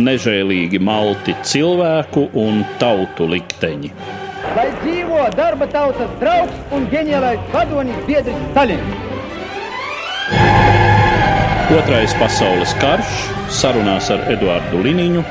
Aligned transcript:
Nežēlīgi 0.00 0.78
malti 0.80 1.34
cilvēku 1.44 2.30
un 2.40 2.62
tautu 2.80 3.26
likteņi. 3.28 3.90
Lai 4.56 4.68
dzīvo 4.80 5.26
darba 5.36 5.66
tautas 5.68 6.12
draugs 6.20 6.72
un 6.72 6.86
ģeniālais 6.92 7.42
vadonis 7.52 7.98
biedrs 8.06 8.38
Stalins! 8.50 8.94
Otrais 11.72 12.14
pasaules 12.20 12.72
karš 12.80 13.12
sarunās 13.52 14.08
ar 14.12 14.24
Eduardu 14.32 14.80
Liniņu 14.84 15.24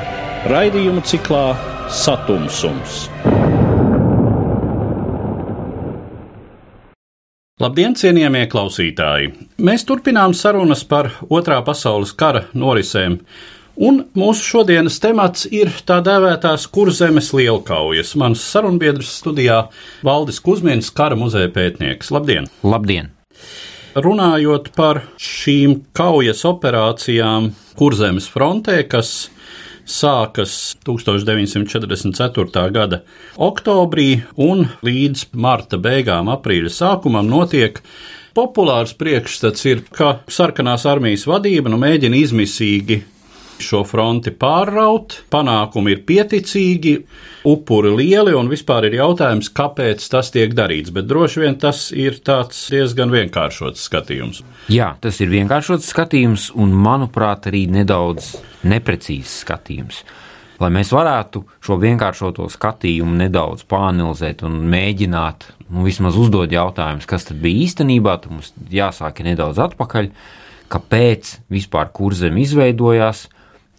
raidījumu 0.49 1.01
ciklā 1.09 1.41
Satumsums. 1.89 3.07
Labdien, 7.61 7.93
cienījamie 7.97 8.47
klausītāji! 8.49 9.33
Mēs 9.61 9.85
turpinām 9.89 10.33
sarunas 10.37 10.81
par 10.85 11.11
Otrā 11.29 11.59
pasaules 11.65 12.13
kara 12.17 12.47
norisēm, 12.57 13.19
un 13.81 14.03
mūsu 14.17 14.45
šodienas 14.45 14.99
temats 15.01 15.47
ir 15.49 15.71
tā 15.87 15.99
dēvētās 16.05 16.67
kurzemes 16.73 17.31
lielkaujas. 17.33 18.13
Mans 18.19 18.43
sarunbiedrs 18.53 19.15
studijā 19.21 19.63
Valdis 20.05 20.41
Kusmins, 20.43 20.91
kara 20.93 21.17
muzeja 21.17 21.49
pētnieks. 21.53 22.13
Labdien! 22.13 22.49
Labdien! 22.63 23.11
Runājot 23.91 24.69
par 24.77 25.01
šīm 25.19 25.81
kaujas 25.97 26.45
operācijām 26.47 27.49
kurzemes 27.75 28.29
frontē, 28.31 28.77
kas 28.87 29.31
sākas 29.83 30.77
1944. 30.87 32.63
gada 32.71 33.01
oktobrī 33.35 34.21
un 34.39 34.69
līdz 34.85 35.31
marta 35.33 35.81
beigām, 35.81 36.31
aprīļa 36.31 36.71
sākumam 36.71 37.27
notiek 37.27 37.81
populārs 38.37 38.93
priekšstats, 38.95 39.65
ir, 39.67 39.83
ka 39.91 40.21
sarkanās 40.31 40.85
armijas 40.87 41.27
vadība 41.27 41.73
nu, 41.73 41.81
mēģina 41.81 42.21
izmisīgi 42.21 43.01
šo 43.63 43.81
fronti 43.87 44.33
pārraut, 44.35 45.19
panākumi 45.33 45.95
ir 45.95 46.03
pieticīgi, 46.07 46.95
upuri 47.47 47.93
lieli 47.97 48.33
un 48.37 48.49
vispār 48.51 48.89
ir 48.89 48.99
jautājums, 48.99 49.51
kāpēc 49.55 50.05
tas 50.11 50.31
tiek 50.33 50.55
darīts. 50.57 50.93
Bet 50.93 51.07
droši 51.09 51.43
vien 51.45 51.57
tas 51.61 51.89
ir 51.95 52.19
tāds 52.25 52.67
diezgan 52.73 53.13
vienkāršots 53.13 53.85
skatījums. 53.89 54.41
Jā, 54.71 54.93
tas 55.01 55.21
ir 55.23 55.31
vienkāršots 55.33 55.89
skatījums 55.93 56.49
un, 56.55 56.73
manuprāt, 56.75 57.49
arī 57.51 57.65
nedaudz 57.71 58.35
neprecīzs 58.67 59.41
skatījums. 59.45 60.03
Lai 60.61 60.69
mēs 60.69 60.91
varētu 60.93 61.41
šo 61.65 61.79
vienkāršoto 61.81 62.45
skatījumu 62.53 63.15
nedaudz 63.23 63.63
pāranalizēt 63.69 64.43
un 64.45 64.59
mēģināt, 64.69 65.47
nu, 65.71 65.85
vismaz 65.87 66.19
uzdot 66.21 66.53
jautājumus, 66.53 67.07
kas 67.09 67.25
tad 67.31 67.39
bija 67.41 67.63
īstenībā, 67.65 68.19
tad 68.21 68.35
mums 68.35 68.51
jāsāk 68.69 69.23
nedaudz 69.25 69.57
atpakaļ, 69.65 70.11
kāpēc 70.71 71.31
vispār 71.51 71.89
kurzem 71.95 72.37
izveidojās, 72.43 73.25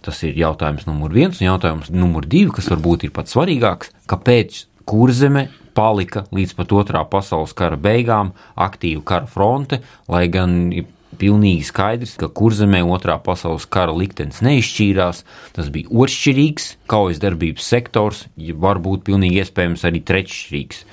Tas 0.02 0.22
ir 0.26 0.38
jautājums 0.38 0.86
numur 0.88 1.12
viens, 1.14 1.38
un 1.40 1.46
jautājums 1.46 1.90
numur 1.94 2.26
divi, 2.26 2.50
kas 2.56 2.70
varbūt 2.72 3.06
ir 3.06 3.12
pats 3.14 3.36
svarīgāks, 3.36 3.92
kāpēc 4.10 4.64
kurzeme 4.88 5.46
palika 5.76 6.26
līdz 6.34 6.56
pat 6.58 6.74
otrā 6.76 7.04
pasaules 7.08 7.54
kara 7.56 7.78
beigām 7.80 8.32
aktīva 8.60 9.04
kara 9.08 9.30
fronte, 9.30 9.80
lai 10.10 10.26
gan 10.32 10.72
pilnīgi 11.20 11.66
skaidrs, 11.68 12.14
ka 12.20 12.28
kurzemē 12.32 12.82
otrā 12.88 13.18
pasaules 13.22 13.66
kara 13.70 13.94
liktenis 13.96 14.40
neizšķīrās. 14.44 15.22
Tas 15.56 15.68
bija 15.72 15.92
otršķirīgs 15.92 16.70
kaujas 16.90 17.20
darbības 17.22 17.68
sektors, 17.74 18.24
ja 18.40 18.56
varbūt 18.58 19.04
pilnīgi 19.08 19.42
iespējams 19.42 19.84
arī 19.88 20.02
treššķirīgs. 20.08 20.86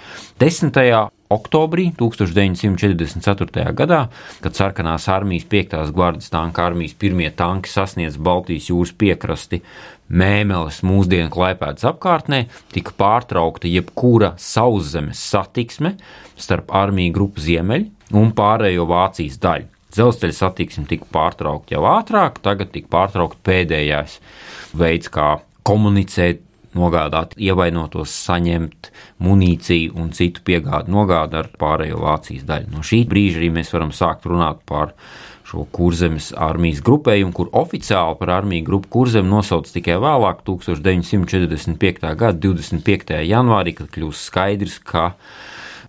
10. 0.43 1.09
Oktobrī 1.29 1.91
1944. 1.97 3.69
gadā, 3.77 4.01
kad 4.41 4.57
sarkanās 4.57 5.05
armijas 5.13 5.45
5. 5.49 5.77
gvardas 5.93 6.31
tanka 6.33 6.65
armijas 6.65 6.97
pirmie 6.97 7.29
tanki 7.29 7.69
sasniedz 7.69 8.17
Baltijas 8.17 8.69
jūras 8.71 8.93
piekrasti, 8.97 9.61
Mēmeles 10.09 10.79
mūsdienu 10.81 11.29
klaipēdas 11.29 11.85
apkārtnē 11.85 12.47
tika 12.73 12.95
pārtraukta 12.97 13.69
jebkura 13.69 14.31
sauszemes 14.41 15.21
satiksme 15.21 15.91
starp 16.33 16.73
armiju 16.73 17.13
grupu 17.13 17.43
Ziemeļu 17.45 18.17
un 18.17 18.31
pārējo 18.33 18.87
Vācijas 18.89 19.37
daļu. 19.43 19.69
Dzelzceļa 19.93 20.37
satiksme 20.37 20.87
tika 20.89 21.05
pārtraukta 21.13 21.75
jau 21.75 21.85
ātrāk, 21.91 22.41
tagad 22.41 22.73
tika 22.73 22.89
pārtraukta 22.93 23.41
pēdējais 23.45 24.17
veids, 24.77 25.13
kā 25.13 25.35
komunicēt, 25.65 26.41
nogādāt 26.77 27.33
ievainotos, 27.39 28.11
saņemt 28.27 28.91
munīciju 29.25 29.95
un 29.99 30.11
citu 30.15 30.43
piegādu 30.45 30.93
nogādu 30.93 31.39
ar 31.41 31.49
pārējo 31.59 32.01
Vācijas 32.03 32.45
daļu. 32.49 32.73
No 32.75 32.85
šī 32.85 33.03
brīža 33.09 33.41
arī 33.41 33.51
mēs 33.57 33.73
varam 33.73 33.93
sākt 33.95 34.27
runāt 34.29 34.61
par 34.69 34.93
šo 35.49 35.65
kurzemes 35.73 36.29
armijas 36.37 36.83
grupējumu, 36.85 37.33
kur 37.33 37.49
oficiāli 37.57 38.19
par 38.19 38.35
armiju 38.37 38.67
grupu 38.67 38.91
kurzem 38.99 39.29
nosauc 39.31 39.69
tikai 39.73 39.97
vēlāk, 40.01 40.43
1945. 40.45 42.11
gada 42.19 42.37
25. 42.37 43.15
janvārī, 43.25 43.73
kad 43.79 43.89
kļūst 43.95 44.29
skaidrs, 44.29 44.77
ka 44.85 45.15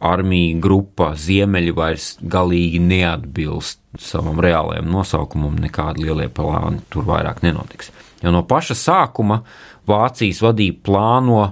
armija 0.00 0.56
grupa 0.64 1.12
Ziemeļi 1.20 1.76
vairs 1.76 2.14
galīgi 2.22 2.80
neatbilst 2.80 3.82
savam 4.00 4.40
reālajam 4.40 4.88
nosaukumam, 4.88 5.58
nekādi 5.60 6.06
lielie 6.08 6.30
plāni 6.32 6.80
tur 6.88 7.04
vairāk 7.08 7.44
nenotiks. 7.44 7.92
Jo 8.20 8.32
no 8.34 8.42
paša 8.46 8.76
sākuma 8.76 9.42
Vācijas 9.88 10.42
vadība 10.44 10.82
plāno 10.90 11.44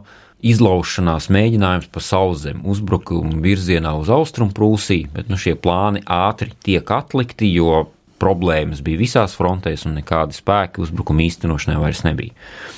izlaušanās 0.44 1.28
mēģinājums 1.34 1.88
pa 1.90 2.02
sauszemi, 2.04 2.62
uzbrukumu 2.70 3.40
virzienā 3.42 3.94
uz 3.98 4.10
Austrumprūsiju, 4.14 5.10
bet 5.14 5.30
nu, 5.32 5.38
šie 5.40 5.56
plāni 5.58 6.04
ātri 6.04 6.52
tiek 6.62 6.92
atlikti, 6.94 7.50
jo 7.56 7.88
problēmas 8.22 8.82
bija 8.84 9.00
visās 9.00 9.34
frontēs 9.38 9.86
un 9.88 9.98
nekādi 9.98 10.36
spēki 10.36 10.82
uzbrukuma 10.84 11.24
īstenošanai 11.26 11.80
vairs 11.82 12.04
nebija. 12.06 12.34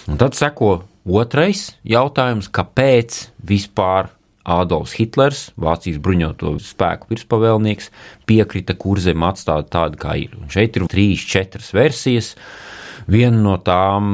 Un 0.09 0.21
tad 0.21 0.37
seko 0.39 0.81
otrais 1.09 1.71
jautājums, 1.89 2.49
kāpēc 2.53 3.27
vispār 3.49 4.11
Ādolfs 4.51 4.97
Hitlers, 4.97 5.43
Vācijas 5.61 6.01
bruņoto 6.03 6.55
spēku 6.65 7.11
virspavēlnieks, 7.13 7.91
piekrita 8.29 8.75
kurzem 8.81 9.25
atstāt 9.27 9.69
tādu, 9.73 10.01
kā 10.01 10.17
ir. 10.23 10.33
Un 10.41 10.49
šeit 10.53 10.79
ir 10.79 10.89
trīs, 10.91 11.25
četras 11.29 11.75
versijas. 11.77 12.33
Viena 13.11 13.41
no 13.43 13.57
tām 13.59 14.05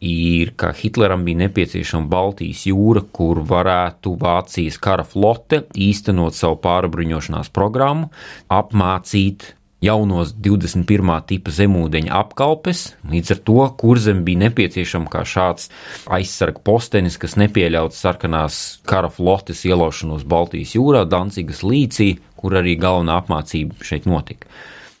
ir, 0.00 0.54
ka 0.56 0.70
Hitleram 0.72 1.26
bija 1.26 1.42
nepieciešama 1.42 2.08
Baltijas 2.08 2.62
jūra, 2.70 3.02
kur 3.12 3.42
varētu 3.44 4.14
Vācijas 4.22 4.78
kara 4.80 5.04
flote 5.04 5.66
īstenot 5.76 6.36
savu 6.38 6.56
pārbruņošanās 6.64 7.50
programmu, 7.52 8.08
apmācīt 8.48 9.50
jaunos 9.84 10.32
21. 10.32 11.12
tipa 11.28 11.52
zemūdeņa 11.58 12.14
apkalpes, 12.22 12.86
līdz 13.12 13.34
ar 13.36 13.42
to 13.50 13.68
kurzem 13.84 14.24
bija 14.24 14.46
nepieciešama 14.46 15.12
kā 15.12 15.26
šāds 15.28 15.68
aizsarga 16.16 16.64
postenis, 16.64 17.20
kas 17.20 17.36
nepieļautu 17.36 18.00
sarkanās 18.00 18.62
kara 18.88 19.12
flotes 19.12 19.66
ielaušanos 19.68 20.24
Baltijas 20.24 20.72
jūrā, 20.78 21.04
Dancigas 21.04 21.60
līcī, 21.66 22.14
kur 22.40 22.56
arī 22.62 22.78
galvenā 22.80 23.20
apmācība 23.20 23.76
šeit 23.84 24.08
notika. 24.08 24.48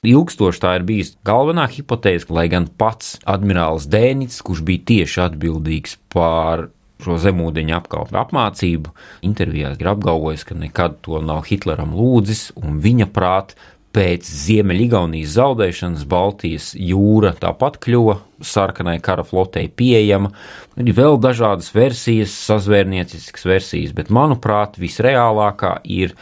Ilgstoši 0.06 0.62
tā 0.62 0.74
ir 0.78 0.84
bijusi 0.86 1.16
galvenā 1.26 1.64
hipotēze, 1.72 2.28
lai 2.30 2.46
gan 2.52 2.68
pats 2.78 3.16
admirālis 3.26 3.88
Dēnits, 3.90 4.42
kurš 4.46 4.62
bija 4.66 4.84
tieši 4.92 5.24
atbildīgs 5.26 5.96
par 6.14 6.68
šo 7.02 7.16
zemūdeņa 7.22 7.78
apkalpu 7.78 8.18
apmācību, 8.18 8.92
intervijās 9.26 9.78
ir 9.78 9.90
apgalvojis, 9.90 10.44
ka 10.46 10.54
nekad 10.58 10.98
to 11.06 11.18
nav 11.22 11.44
Hitleram 11.46 11.94
lūdzis, 11.98 12.48
un 12.58 12.78
viņa 12.82 13.10
prāt 13.14 13.56
Pēc 13.88 14.26
Ziemeļgaunijas 14.28 15.32
zaudēšanas 15.38 16.02
Baltijas 16.06 16.66
jūra 16.76 17.32
tāpat 17.40 17.78
kļuva 17.82 18.18
sarkanai 18.44 18.98
kara 19.02 19.24
flotei 19.26 19.64
pieejama. 19.72 20.28
Ir 20.76 20.92
vēl 20.94 21.16
dažādas 21.24 21.72
versijas, 21.74 22.34
sazvērnieciskas 22.50 23.48
versijas, 23.48 23.94
bet 23.96 24.12
manuprāt, 24.12 24.76
visreālākā 24.78 25.78
ir 25.88 26.12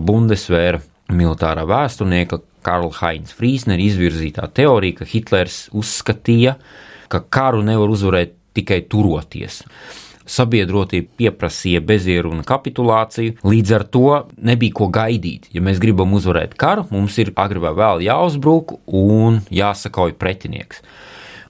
Bundesvēra 0.00 0.80
militārā 1.16 1.66
vēsturnieka 1.68 2.40
Karla 2.66 2.92
Heinz 3.00 3.32
Frīsnera 3.36 3.82
izvirzītā 3.82 4.50
teorija, 4.54 5.00
ka 5.00 5.08
Hitlers 5.08 5.62
uzskatīja, 5.76 6.56
ka 7.10 7.22
karu 7.32 7.64
nevar 7.66 7.92
uzvarēt 7.92 8.36
tikai 8.56 8.82
turoties 8.90 9.62
sabiedrotie 10.30 11.02
pieprasīja 11.18 11.82
bezieru 11.84 12.32
un 12.34 12.44
kapitulāciju. 12.46 13.38
Līdz 13.46 13.74
ar 13.76 13.84
to 13.92 14.06
nebija 14.38 14.76
ko 14.78 14.90
gaidīt. 14.92 15.48
Ja 15.54 15.62
mēs 15.64 15.80
gribam 15.82 16.14
uzvarēt 16.16 16.56
karu, 16.60 16.86
mums 16.94 17.18
ir 17.22 17.32
agri 17.40 17.62
vai 17.62 17.74
vēl 17.76 18.04
jāuzbruk 18.06 18.76
un 18.86 19.40
jāsakauj 19.50 20.14
pretinieks. 20.20 20.84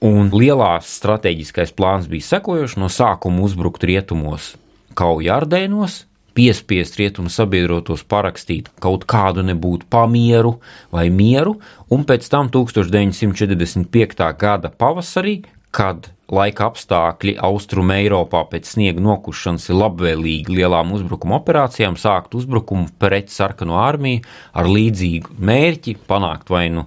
Un 0.01 0.31
lielās 0.33 0.89
strateģiskais 0.97 1.75
plāns 1.77 2.07
bija 2.09 2.31
sekojošs 2.31 2.79
no 2.81 2.89
sākuma 2.89 3.43
uzbrukt 3.45 3.85
rietumos 3.85 4.55
kauja 4.97 5.37
Ardēnos, 5.37 6.05
piespiest 6.37 6.97
rietumu 6.99 7.31
sabiedrotos 7.31 8.03
parakstīt 8.07 8.69
kaut 8.83 9.05
kādu 9.09 9.43
nebūtu 9.47 9.89
pamieru 9.91 10.57
vai 10.93 11.09
mieru, 11.13 11.57
un 11.91 12.05
pēc 12.07 12.29
tam 12.31 12.51
1945. 12.53 14.31
gada 14.39 14.71
pavasarī, 14.71 15.41
kad 15.71 16.11
laika 16.31 16.69
apstākļi 16.69 17.35
Austrumē 17.43 17.97
Eiropā 18.05 18.43
pēc 18.51 18.69
sniega 18.73 19.03
nokušanas 19.03 19.67
ir 19.69 19.77
labvēlīgi 19.81 20.55
lielām 20.55 20.93
uzbrukuma 20.95 21.37
operācijām, 21.41 21.97
sākt 21.99 22.35
uzbrukumu 22.39 22.87
pret 23.01 23.31
sarkano 23.33 23.75
armiju 23.81 24.23
ar 24.55 24.69
līdzīgu 24.71 25.35
mērķi 25.39 25.97
panākt 26.07 26.51
vai 26.51 26.69
nu 26.71 26.85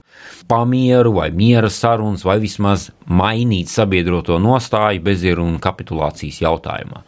pamieru 0.48 1.14
vai 1.18 1.30
miera 1.36 1.68
sarunas 1.72 2.24
vai 2.24 2.38
vismaz 2.42 2.88
mainīt 3.04 3.72
sabiedroto 3.72 4.40
nostāju 4.40 5.04
bezieru 5.04 5.44
un 5.44 5.60
kapitulācijas 5.62 6.40
jautājumā. 6.44 7.04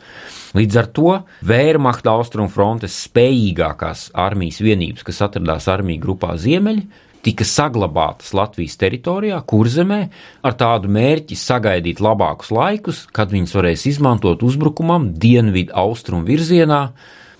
Līdz 0.56 0.76
ar 0.81 0.87
to 0.97 1.11
Vērmachta 1.44 2.14
austrumu 2.17 2.49
frontes 2.49 2.94
spējīgākās 3.06 4.11
armijas 4.17 4.62
vienības, 4.64 5.05
kas 5.05 5.20
atradās 5.26 5.67
armiju 5.69 6.00
grupā 6.06 6.32
Ziemeļi, 6.41 6.87
tika 7.26 7.44
saglabātas 7.44 8.31
Latvijas 8.37 8.79
teritorijā, 8.81 9.41
kurzemē, 9.50 10.00
ar 10.47 10.56
tādu 10.56 10.88
mērķi 10.94 11.37
sagaidīt 11.37 12.00
labākus 12.05 12.53
laikus, 12.55 13.05
kad 13.12 13.35
viņas 13.35 13.55
varēs 13.58 13.87
izmantot 13.91 14.44
uzbrukumam 14.47 15.11
dienvidu 15.12 15.75
austrumu 15.76 16.25
virzienā. 16.29 16.82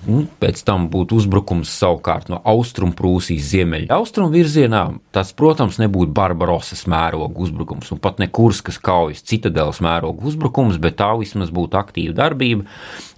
Un 0.07 0.27
pēc 0.39 0.61
tam 0.67 0.87
būtu 0.93 1.17
uzbrukums 1.19 1.73
savukārt 1.81 2.29
no 2.31 2.39
austrumprūsijas 2.47 3.49
ziemeļa 3.51 3.97
austrumu 3.97 4.31
virzienā. 4.37 4.85
Tas, 5.15 5.33
protams, 5.35 5.81
nebūtu 5.83 6.15
Barbarosas 6.15 6.85
mēroga 6.91 7.43
uzbrukums, 7.43 7.91
un 7.95 8.01
pat 8.03 8.21
ne 8.23 8.29
Kurskas 8.31 8.79
kaujas 8.79 9.25
citadeles 9.27 9.81
mēroga 9.83 10.29
uzbrukums, 10.31 10.79
bet 10.83 11.01
tā 11.01 11.11
vismaz 11.19 11.51
būtu 11.55 11.81
aktīva 11.81 12.15
darbība. 12.21 12.69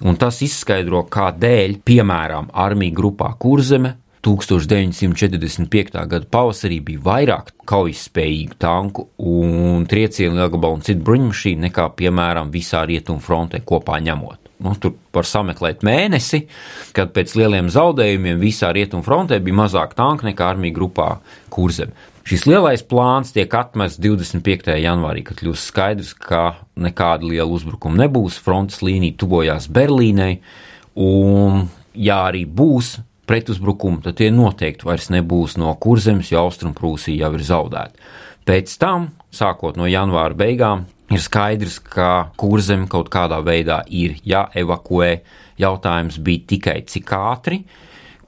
Un 0.07 0.17
tas 0.21 0.41
izskaidro, 0.47 1.05
kādēļ, 1.13 1.81
piemēram, 1.85 2.53
armija 2.57 2.97
grupā 2.97 3.35
Kurzeme 3.43 3.99
1945. 4.25 6.07
gada 6.09 6.27
pavasarī 6.31 6.81
bija 6.85 7.05
vairāk 7.05 7.53
kaujaspējīgu 7.69 8.59
tanku 8.59 9.09
un 9.19 9.87
triecienu 9.89 10.41
lielgabalu 10.41 10.81
un 10.81 10.85
citu 10.89 11.05
bruņmašīnu 11.07 11.69
nekā, 11.69 11.91
piemēram, 12.01 12.53
visā 12.55 12.87
rietumu 12.89 13.23
frontē 13.25 13.63
kopā 13.67 14.01
ņemot. 14.09 14.48
Nu, 14.59 14.73
tur 14.75 14.97
var 15.15 15.27
sameklēt 15.29 15.85
mēnesi, 15.87 16.43
kad 16.97 17.13
pēc 17.15 17.37
lieliem 17.39 17.69
zaudējumiem 17.71 18.41
visā 18.43 18.73
rietumu 18.75 19.07
frontē 19.07 19.39
bija 19.43 19.61
mazāk 19.61 19.95
tanku 19.99 20.27
nekā 20.27 20.49
armija 20.51 20.75
grupā 20.75 21.11
Kurzem. 21.55 21.93
Šis 22.29 22.43
lielais 22.45 22.83
plāns 22.85 23.31
tiek 23.33 23.55
atmests 23.57 24.01
25. 24.03 24.75
janvārī, 24.83 25.23
kad 25.25 25.39
kļūst 25.41 25.71
skaidrs, 25.71 26.11
ka 26.13 26.59
nekāda 26.77 27.25
liela 27.25 27.49
uzbrukuma 27.55 28.03
nebūs, 28.03 28.37
frontes 28.45 28.83
līnija 28.85 29.17
tuvojās 29.23 29.71
Berlīnei, 29.73 30.41
un 31.01 31.63
ja 31.95 32.19
arī 32.27 32.43
būs 32.45 32.99
pretuzbrukumu, 33.29 34.03
tad 34.05 34.19
tie 34.19 34.29
noteikti 34.35 34.89
vairs 34.89 35.09
nebūs 35.15 35.57
no 35.61 35.73
kurzemes, 35.81 36.33
jo 36.33 36.43
Austrumprūsija 36.49 37.25
jau 37.25 37.33
ir 37.39 37.47
zaudēta. 37.49 38.07
Pēc 38.49 38.77
tam, 38.81 39.11
sākot 39.33 39.77
no 39.81 39.89
janvāra 39.89 40.37
beigām, 40.37 40.87
ir 41.11 41.23
skaidrs, 41.23 41.79
ka 41.81 42.31
kurzeme 42.39 42.89
kaut 42.91 43.11
kādā 43.13 43.41
veidā 43.45 43.83
ir 43.89 44.19
jāevakuē. 44.27 45.13
Jautājums 45.59 46.21
bija 46.23 46.45
tikai 46.53 46.79
cik 46.87 47.13
ātri, 47.17 47.63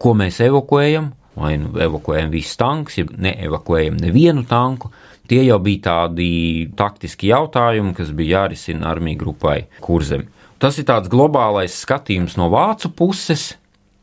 ko 0.00 0.16
mēs 0.18 0.40
evakuējam, 0.42 1.12
vai 1.38 1.54
nu 1.60 1.70
evakuējam 1.78 2.32
visus 2.32 2.58
tankus, 2.58 2.98
ja 2.98 3.06
neevakuējam 3.06 4.00
nevienu 4.02 4.42
tanku. 4.50 4.90
Tie 5.30 5.44
jau 5.44 5.60
bija 5.62 5.84
tādi 5.84 6.32
taktiski 6.76 7.30
jautājumi, 7.30 7.94
kas 7.94 8.10
bija 8.16 8.40
jārisina 8.40 8.88
armija 8.90 9.20
grupai 9.20 9.60
kurzem. 9.84 10.26
Tas 10.60 10.76
ir 10.80 10.88
tāds 10.88 11.08
globālais 11.08 11.76
skatījums 11.84 12.34
no 12.36 12.50
vācu 12.52 12.90
puses, 12.98 13.52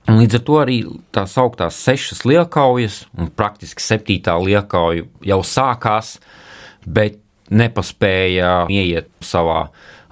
līdz 0.08 0.40
ar 0.40 0.44
to 0.48 0.56
arī 0.62 0.78
tās 1.14 1.36
augtās 1.38 1.78
sešas 1.84 2.24
lielkaujas, 2.26 3.04
un 3.20 3.28
praktiski 3.28 3.84
septītā 3.84 4.38
lielkauja 4.40 5.04
jau 5.28 5.42
sākās, 5.44 6.16
bet 6.88 7.20
nepaspēja 7.50 8.68
ieiet 8.72 9.10
savā 9.24 9.68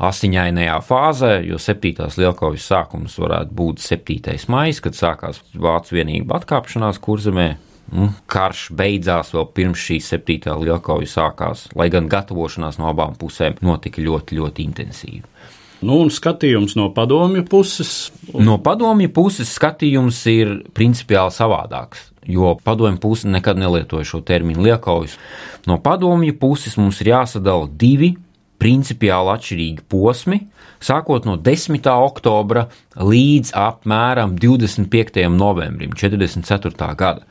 asiņainajā 0.06 0.80
fāzē, 0.84 1.36
jo 1.48 1.60
septītās 1.62 2.18
lielkaujas 2.20 2.68
sākums 2.72 3.16
varētu 3.22 3.56
būt 3.56 3.84
7. 3.84 4.36
maija, 4.52 4.82
kad 4.84 4.98
sākās 4.98 5.40
Vācu 5.54 5.96
vienība 5.96 6.42
atkāpšanās 6.42 7.00
kurzemē. 7.04 7.54
Karš 8.32 8.72
beidzās 8.74 9.30
vēl 9.36 9.46
pirms 9.54 9.84
šī 9.88 10.00
septītā 10.02 10.56
lielkauja 10.58 11.08
sākās, 11.08 11.68
lai 11.78 11.86
gan 11.94 12.10
gatavošanās 12.10 12.80
no 12.82 12.90
abām 12.90 13.14
pusēm 13.20 13.60
notika 13.64 14.02
ļoti, 14.02 14.40
ļoti 14.40 14.66
intensīvi. 14.66 15.24
Nu, 15.86 16.00
un 16.02 16.10
skatījums 16.10 16.74
no 16.80 16.90
padomju 16.96 17.44
puses? 17.50 18.10
No 18.34 18.58
padomju 18.64 19.12
puses 19.14 19.52
skatījums 19.54 20.24
ir 20.32 20.56
principiāli 20.76 21.36
savādāks, 21.36 22.08
jo 22.28 22.56
padomju 22.64 23.00
puse 23.02 23.30
nekad 23.30 23.60
nelietoja 23.60 24.06
šo 24.08 24.22
terminu 24.26 24.66
liekaujas. 24.66 25.18
No 25.66 25.80
padomju 25.82 26.38
puses 26.40 26.78
mums 26.78 27.02
ir 27.02 27.14
jāsadala 27.14 27.70
divi 27.70 28.16
principiāli 28.62 29.34
atšķirīgi 29.36 29.84
posmi, 29.92 30.40
sākot 30.84 31.28
no 31.28 31.36
10. 31.42 31.90
oktobra 31.92 32.68
līdz 32.96 33.52
apmēram 33.60 34.38
25. 34.40 35.26
novembrim 35.34 35.94
44. 35.94 36.96
gada. 36.96 37.26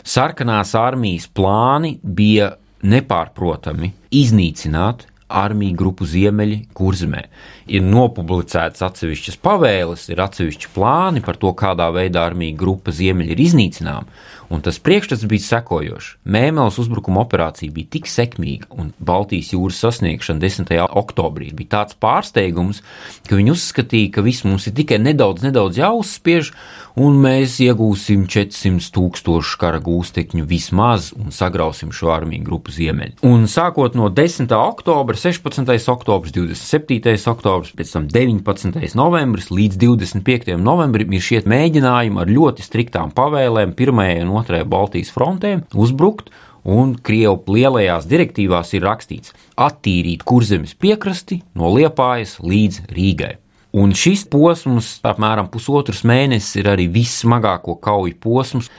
Sarkanās 0.00 0.72
armijas 0.78 1.28
plāni 1.28 1.98
bija 2.02 2.54
nepārprotami 2.80 3.92
iznīcināt 4.16 5.04
armiju 5.30 5.76
grupu 5.78 6.06
Ziemeļi 6.08 6.58
kurzemē. 6.74 7.22
Ir 7.70 7.84
nopublicēts 7.86 8.82
atsevišķas 8.82 9.38
pavēles, 9.44 10.08
ir 10.10 10.22
atsevišķi 10.24 10.72
plāni 10.74 11.22
par 11.24 11.38
to, 11.40 11.52
kādā 11.54 11.86
veidā 11.94 12.24
armija 12.26 12.56
grupa 12.58 12.94
Ziemeļi 12.94 13.36
ir 13.36 13.44
iznīcināma. 13.46 14.20
Un 14.50 14.64
tas 14.66 14.80
priekšstats 14.82 15.28
bija 15.30 15.44
sekojošs. 15.46 16.16
Mēnesis 16.26 16.80
uzbrukuma 16.82 17.22
operācija 17.22 17.70
bija 17.70 17.92
tik 17.94 18.08
sekmīga, 18.10 18.66
un 18.74 18.88
Baltijas 18.98 19.52
jūras 19.54 19.78
sasniegšana 19.84 20.42
10. 20.42 20.72
oktobrī 20.98 21.52
bija 21.54 21.76
tāds 21.76 21.94
pārsteigums, 22.02 22.82
ka 23.28 23.38
viņi 23.38 23.54
uzskatīja, 23.54 24.10
ka 24.16 24.24
viss 24.26 24.42
mums 24.48 24.66
ir 24.66 24.74
tikai 24.80 24.98
nedaudz, 24.98 25.46
nedaudz 25.46 25.78
jāuzspiež, 25.78 26.50
un 26.98 27.18
mēs 27.22 27.58
iegūsim 27.62 28.26
400 28.30 28.90
tūkstošu 28.94 29.58
kara 29.60 29.80
gūstekņu 29.84 30.46
vismaz 30.50 31.10
un 31.16 31.30
sagrausim 31.34 31.92
šo 31.94 32.12
armiju 32.14 32.46
grupu 32.46 32.74
ziemeļu. 32.74 33.20
Un 33.26 33.46
sākot 33.50 33.96
no 33.98 34.10
10. 34.10 34.50
oktobra, 34.56 35.18
16. 35.18 35.70
oktobris, 35.92 36.34
27. 36.34 37.16
oktobris, 37.30 37.72
pēc 37.76 37.94
tam 37.94 38.10
19. 38.10 38.94
novembris 38.98 39.50
līdz 39.54 39.80
25. 39.80 40.54
novembrim 40.60 41.12
ir 41.14 41.24
šie 41.24 41.42
mēģinājumi 41.50 42.22
ar 42.22 42.30
ļoti 42.30 42.66
striktām 42.66 43.14
pavēlēm 43.16 43.74
pirmajai 43.78 44.22
un 44.24 44.36
otrajai 44.40 44.68
Baltijas 44.68 45.12
frontē 45.14 45.60
uzbrukt, 45.74 46.32
un 46.64 46.94
Krievu 47.00 47.54
lielajās 47.54 48.08
direktīvās 48.08 48.74
ir 48.76 48.84
rakstīts 48.84 49.32
attīrīt 49.60 50.24
kurzemes 50.28 50.74
piekrasti 50.76 51.40
no 51.56 51.72
Liepājas 51.74 52.38
līdz 52.44 52.84
Rīgai. 52.92 53.36
Un 53.76 53.92
šis 53.94 54.24
posms, 54.30 54.96
apmēram 55.06 55.46
pusotrs 55.52 56.02
mēnesis, 56.06 56.56
ir 56.58 56.70
arī 56.72 56.88
vissmagāko 56.90 57.76
kauju 57.78 58.16
posms. 58.18 58.70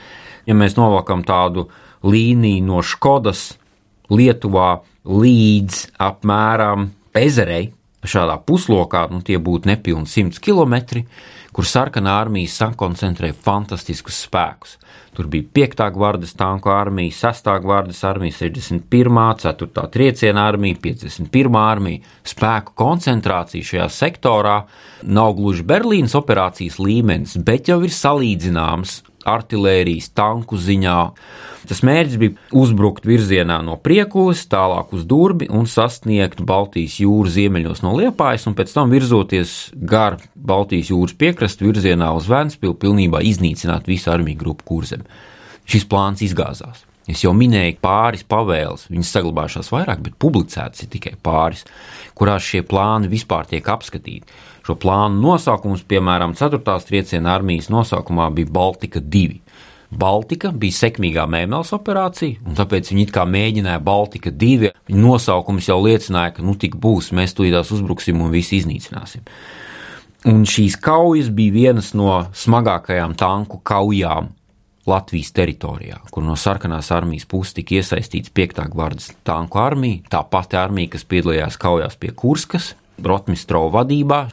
Ja 0.44 0.56
mēs 0.58 0.76
novākam 0.76 1.22
tādu 1.24 1.68
līniju 2.04 2.64
no 2.66 2.82
Škodas, 2.84 3.52
Lietuvā 4.12 4.82
līdz 5.08 5.86
apmēram 6.02 6.90
Ezerei, 7.16 7.70
šādā 8.04 8.36
puslokā, 8.44 9.06
nu 9.14 9.22
tie 9.24 9.38
būtu 9.40 9.70
nepilni 9.70 10.10
100 10.10 10.42
km, 10.42 11.04
kur 11.52 11.68
sarkanā 11.68 12.14
armija 12.22 12.50
sakoncentrē 12.50 13.32
fantastiskus 13.36 14.22
spēkus. 14.26 14.78
Tur 15.12 15.26
bija 15.28 15.44
5. 15.52 15.82
gvardas 15.92 16.32
tanku 16.32 16.70
armija, 16.72 17.12
6. 17.12 17.50
gvardas 17.60 18.00
armija, 18.08 18.32
61. 18.38 19.18
4. 19.42 19.86
trieciena 19.92 20.46
armija, 20.48 20.78
51. 20.80 21.58
armija. 21.60 22.00
Spēku 22.24 22.72
koncentrācija 22.80 23.68
šajā 23.68 23.88
sektorā 23.92 24.56
nav 25.02 25.34
gluži 25.36 25.66
Berlīnas 25.68 26.16
operācijas 26.16 26.80
līmenis, 26.80 27.36
bet 27.44 27.68
jau 27.68 27.82
ir 27.84 27.92
salīdzināms 27.92 29.02
artērijas, 29.28 30.08
tanku 30.16 30.56
ziņā. 30.56 30.98
Tas 31.68 31.82
mērķis 31.86 32.18
bija 32.18 32.34
uzbrukt 32.58 33.06
virzienā 33.06 33.60
no 33.62 33.76
Priekulas, 33.78 34.42
tālāk 34.50 34.94
uz 34.96 35.04
Durbi 35.08 35.46
un 35.52 35.68
sasniegt 35.70 36.42
Baltijas 36.46 36.98
jūras 37.02 37.36
ziemeļos 37.36 37.84
no 37.84 37.94
Liepājas, 37.98 38.48
un 38.50 38.56
pēc 38.58 38.74
tam 38.74 38.90
virzoties 38.90 39.56
gar 39.74 40.18
Baltijas 40.34 40.90
jūras 40.90 41.14
piekrastu 41.18 41.68
virzienā 41.68 42.10
uz 42.18 42.26
Vēnspili, 42.30 42.74
pilnībā 42.82 43.22
iznīcināt 43.30 43.86
visu 43.90 44.10
armiju 44.10 44.40
grupu 44.42 44.66
kurzem. 44.72 45.06
Šis 45.68 45.86
plāns 45.86 46.24
izgāzās. 46.26 46.82
Es 47.10 47.24
jau 47.24 47.32
minēju 47.34 47.80
pāris 47.82 48.22
pavēles, 48.30 48.86
viņas 48.90 49.10
saglabājušās 49.16 49.70
vairāk, 49.74 50.02
bet 50.06 50.18
publicētas 50.22 50.84
ir 50.84 50.90
tikai 50.92 51.16
pāris, 51.18 51.64
kurās 52.18 52.46
šie 52.46 52.62
plāni 52.66 53.10
vispār 53.10 53.48
tiek 53.50 53.66
apskatīti. 53.74 54.30
Šo 54.62 54.76
plānu 54.78 55.18
nosaukums, 55.18 55.82
piemēram, 55.90 56.36
4. 56.38 56.62
trieciena 56.86 57.34
armijas 57.34 57.72
nosaukumā 57.74 58.28
bija 58.36 58.50
Baltika 58.54 59.02
2. 59.02 59.41
Baltika 59.92 60.50
bija 60.56 60.78
sekmīgā 60.78 61.26
mēnesis 61.28 61.74
operācija, 61.76 62.40
un 62.48 62.56
tāpēc 62.56 62.92
viņi 62.92 63.08
kā 63.12 63.26
mēģināja 63.28 63.82
Baltika 63.84 64.32
2. 64.32 64.72
Viņa 64.88 65.02
nosaukums 65.02 65.68
jau 65.68 65.78
liecināja, 65.84 66.36
ka 66.36 66.44
nu 66.46 66.56
tik 66.58 66.78
būs, 66.80 67.10
mēs 67.16 67.36
tūlītās 67.36 67.72
uzbruksim 67.76 68.22
un 68.24 68.32
visu 68.32 68.56
iznīcināsim. 68.56 69.26
Un 70.32 70.44
šīs 70.48 70.78
kaujas 70.80 71.28
bija 71.34 71.52
vienas 71.52 71.92
no 71.98 72.22
smagākajām 72.38 73.16
tanku 73.18 73.58
kaujām 73.66 74.30
Latvijas 74.86 75.30
teritorijā, 75.34 76.00
kur 76.10 76.24
no 76.26 76.34
sarkanās 76.38 76.88
armijas 76.94 77.26
puses 77.30 77.54
tika 77.54 77.76
iesaistīts 77.78 78.32
5. 78.34 78.64
gvardas 78.72 79.12
tanku 79.26 79.60
armija, 79.62 80.02
tā 80.10 80.22
pati 80.26 80.58
armija, 80.58 80.94
kas 80.96 81.04
piedalījās 81.06 81.58
kaujās 81.60 81.98
pie 82.00 82.10
Kurskas, 82.18 82.72
Rotmistrova 83.02 83.82
vadībā. 83.82 84.24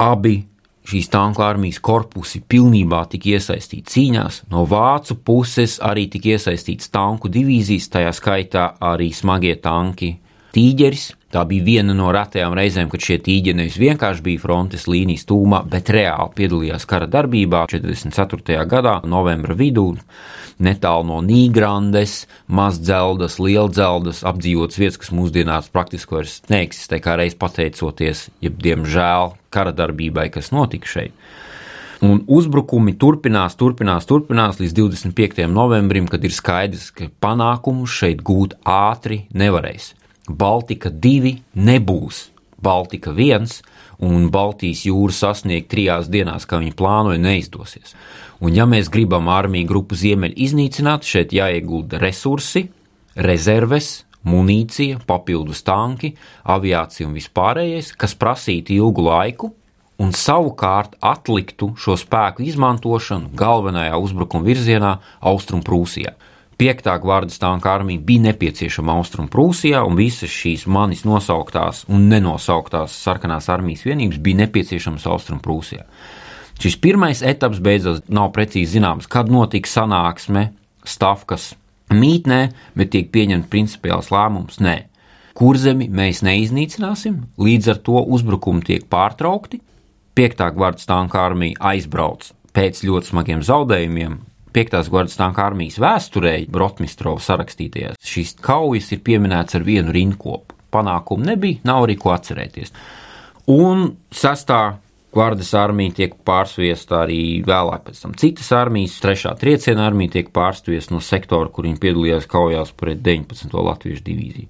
Abi 0.00 0.38
šīs 0.86 1.10
tanku 1.10 1.42
armijas 1.42 1.80
korpusi 1.82 2.42
pilnībā 2.46 3.02
tika 3.10 3.34
iesaistīti 3.36 3.90
cīņās. 3.94 4.44
No 4.52 4.64
vācu 4.70 5.18
puses 5.26 5.80
arī 5.82 6.06
tika 6.12 6.36
iesaistīts 6.36 6.92
tanku 6.94 7.30
divīzijas, 7.32 7.90
tajā 7.92 8.14
skaitā 8.14 8.68
arī 8.92 9.10
smagie 9.14 9.56
tanki 9.62 10.14
Tīģeris. 10.56 11.10
Tā 11.34 11.42
bija 11.44 11.64
viena 11.66 11.92
no 11.92 12.08
retajām 12.14 12.54
reizēm, 12.56 12.88
kad 12.88 13.02
šie 13.04 13.18
tīģeri 13.20 13.58
nevis 13.58 13.76
vienkārši 13.76 14.22
bija 14.24 14.40
frontes 14.40 14.86
līnijas 14.88 15.26
tūmā, 15.28 15.58
bet 15.68 15.90
reāli 15.92 16.32
piedalījās 16.38 16.86
kara 16.88 17.08
darbībā 17.12 17.66
44. 17.68 18.62
gadā, 18.70 18.94
novembra 19.04 19.52
vidū, 19.58 19.90
netālu 20.62 21.06
no 21.08 21.20
Nīgrandes, 21.24 22.24
Mazdzeldas, 22.48 23.38
Lielzeldas, 23.42 24.22
apdzīvotas 24.26 24.80
vietas, 24.80 25.00
kas 25.02 25.12
mūsdienās 25.16 25.70
praktiski 25.72 26.16
vairs 26.16 26.38
neeksistē, 26.52 27.00
kā 27.04 27.16
reiz 27.20 27.36
pateicoties, 27.38 28.26
jeb 28.44 28.60
diemžēl, 28.64 29.34
kara 29.52 29.74
darbībai, 29.76 30.28
kas 30.34 30.52
notika 30.54 30.90
šeit. 30.90 31.26
Un 32.04 32.20
uzbrukumi 32.28 32.92
turpinās, 33.00 33.56
turpinās, 33.56 34.04
turpinās 34.08 34.60
līdz 34.60 34.74
25. 34.76 35.46
novembrim, 35.48 36.08
kad 36.12 36.24
ir 36.28 36.34
skaidrs, 36.36 36.90
ka 36.92 37.08
panākumus 37.24 37.94
šeit 38.02 38.20
gūt 38.24 38.58
ātri 38.68 39.24
nevarēs. 39.32 39.94
Baltika 40.28 40.90
2 40.92 41.38
nebūs 41.56 42.26
Baltika 42.62 43.12
1, 43.12 43.62
un 44.04 44.28
Baltijas 44.32 44.84
jūru 44.86 45.14
sasniegt 45.14 45.70
trijās 45.72 46.10
dienās, 46.12 46.46
kā 46.48 46.60
viņi 46.60 46.74
plānoja, 46.76 47.20
neizdosies. 47.22 47.94
Un, 48.40 48.52
ja 48.56 48.66
mēs 48.68 48.90
gribam 48.92 49.30
armiju 49.32 49.68
grupu 49.70 49.96
ziemeļu 49.96 50.36
iznīcināt, 50.46 51.06
šeit 51.08 51.32
jāiegulda 51.32 52.00
resursi, 52.02 52.66
rezerves, 53.16 54.02
munīcija, 54.26 55.00
papildus 55.06 55.62
tanki, 55.66 56.12
aviācija 56.44 57.06
un 57.08 57.14
vispārējais, 57.16 57.94
kas 57.96 58.16
prasītu 58.18 58.74
ilgu 58.76 59.06
laiku, 59.06 59.52
un 60.02 60.12
savukārt 60.12 60.98
atliktu 61.00 61.72
šo 61.80 61.96
spēku 61.96 62.44
izmantošanu 62.44 63.32
galvenajā 63.38 63.96
uzbrukuma 64.02 64.44
virzienā 64.44 64.96
Austrumprūsijā. 65.24 66.12
Piektā 66.56 66.94
gvardas 66.96 67.36
tanka 67.36 67.74
armija 67.74 68.00
bija 68.00 68.30
nepieciešama 68.30 68.94
Austrum 68.96 69.26
Prūsijā, 69.28 69.82
un 69.84 69.98
visas 69.98 70.32
šīs 70.32 70.64
manis 70.72 71.02
nosauktās 71.04 71.82
un 71.92 72.06
nenosauktās 72.08 72.94
sarkanās 72.96 73.50
armijas 73.52 73.84
vienības 73.84 74.22
bija 74.24 74.40
nepieciešamas 74.40 75.04
Austrum 75.12 75.42
Prūsijā. 75.44 75.84
Šis 76.56 76.78
pirmais 76.80 77.20
etaps 77.20 77.60
beidzot 77.60 78.08
nav 78.08 78.30
precīzi 78.32 78.78
zināms, 78.78 79.04
kad 79.04 79.28
notika 79.28 79.68
sanāksme 79.68 80.46
Stavkas 80.86 81.50
mītnē, 81.92 82.40
bet 82.72 82.94
tiek 82.94 83.10
pieņemts 83.12 83.50
principiāls 83.52 84.08
lēmums- 84.14 84.56
nē. 84.66 84.76
Kurzemi 85.36 85.90
mēs 85.92 86.22
neiznīcināsim, 86.24 87.18
līdz 87.36 87.68
ar 87.68 87.82
to 87.84 88.00
uzbrukumi 88.00 88.64
tiek 88.64 88.88
pārtraukti. 88.88 89.60
Piektā 90.16 90.48
gvardas 90.54 90.86
tanka 90.86 91.20
armija 91.20 91.60
aizbrauc 91.60 92.32
pēc 92.54 92.80
ļoti 92.80 93.12
smagiem 93.12 93.42
zaudējumiem, 93.44 94.18
5. 94.56 94.88
gvardas 94.88 95.18
tanka 95.20 95.42
armijas 95.44 95.74
vēsturē, 95.76 96.46
Brotmistrova 96.48 97.20
sarakstītajās, 97.20 97.98
šīs 98.00 98.30
kaujas 98.40 98.88
ir 98.94 99.02
pieminētas 99.04 99.58
ar 99.58 99.66
vienu 99.66 99.92
rinkopu. 99.92 100.56
Panākumu 100.72 101.28
nebija, 101.28 101.60
nav 101.68 101.84
arī 101.84 101.98
ko 102.00 102.14
atcerēties. 102.14 102.72
Un 103.52 103.90
6. 104.16 104.54
Gvardas 105.12 105.52
armija 105.56 105.98
tiek 106.00 106.16
pārsviesta 106.24 107.02
arī 107.02 107.20
vēlāk, 107.44 107.84
pēc 107.90 108.00
tam 108.00 108.16
citas 108.16 108.48
armijas, 108.56 108.96
3. 109.04 109.34
trieciena 109.40 109.84
armija 109.90 110.14
tiek 110.16 110.32
pārsviesta 110.32 110.96
no 110.96 111.02
sektora, 111.04 111.52
kur 111.52 111.68
viņi 111.68 111.80
piedalījās 111.84 112.28
kaujās 112.32 112.72
pret 112.80 113.04
19. 113.04 113.52
Latviešu 113.52 114.04
divīziju. 114.08 114.48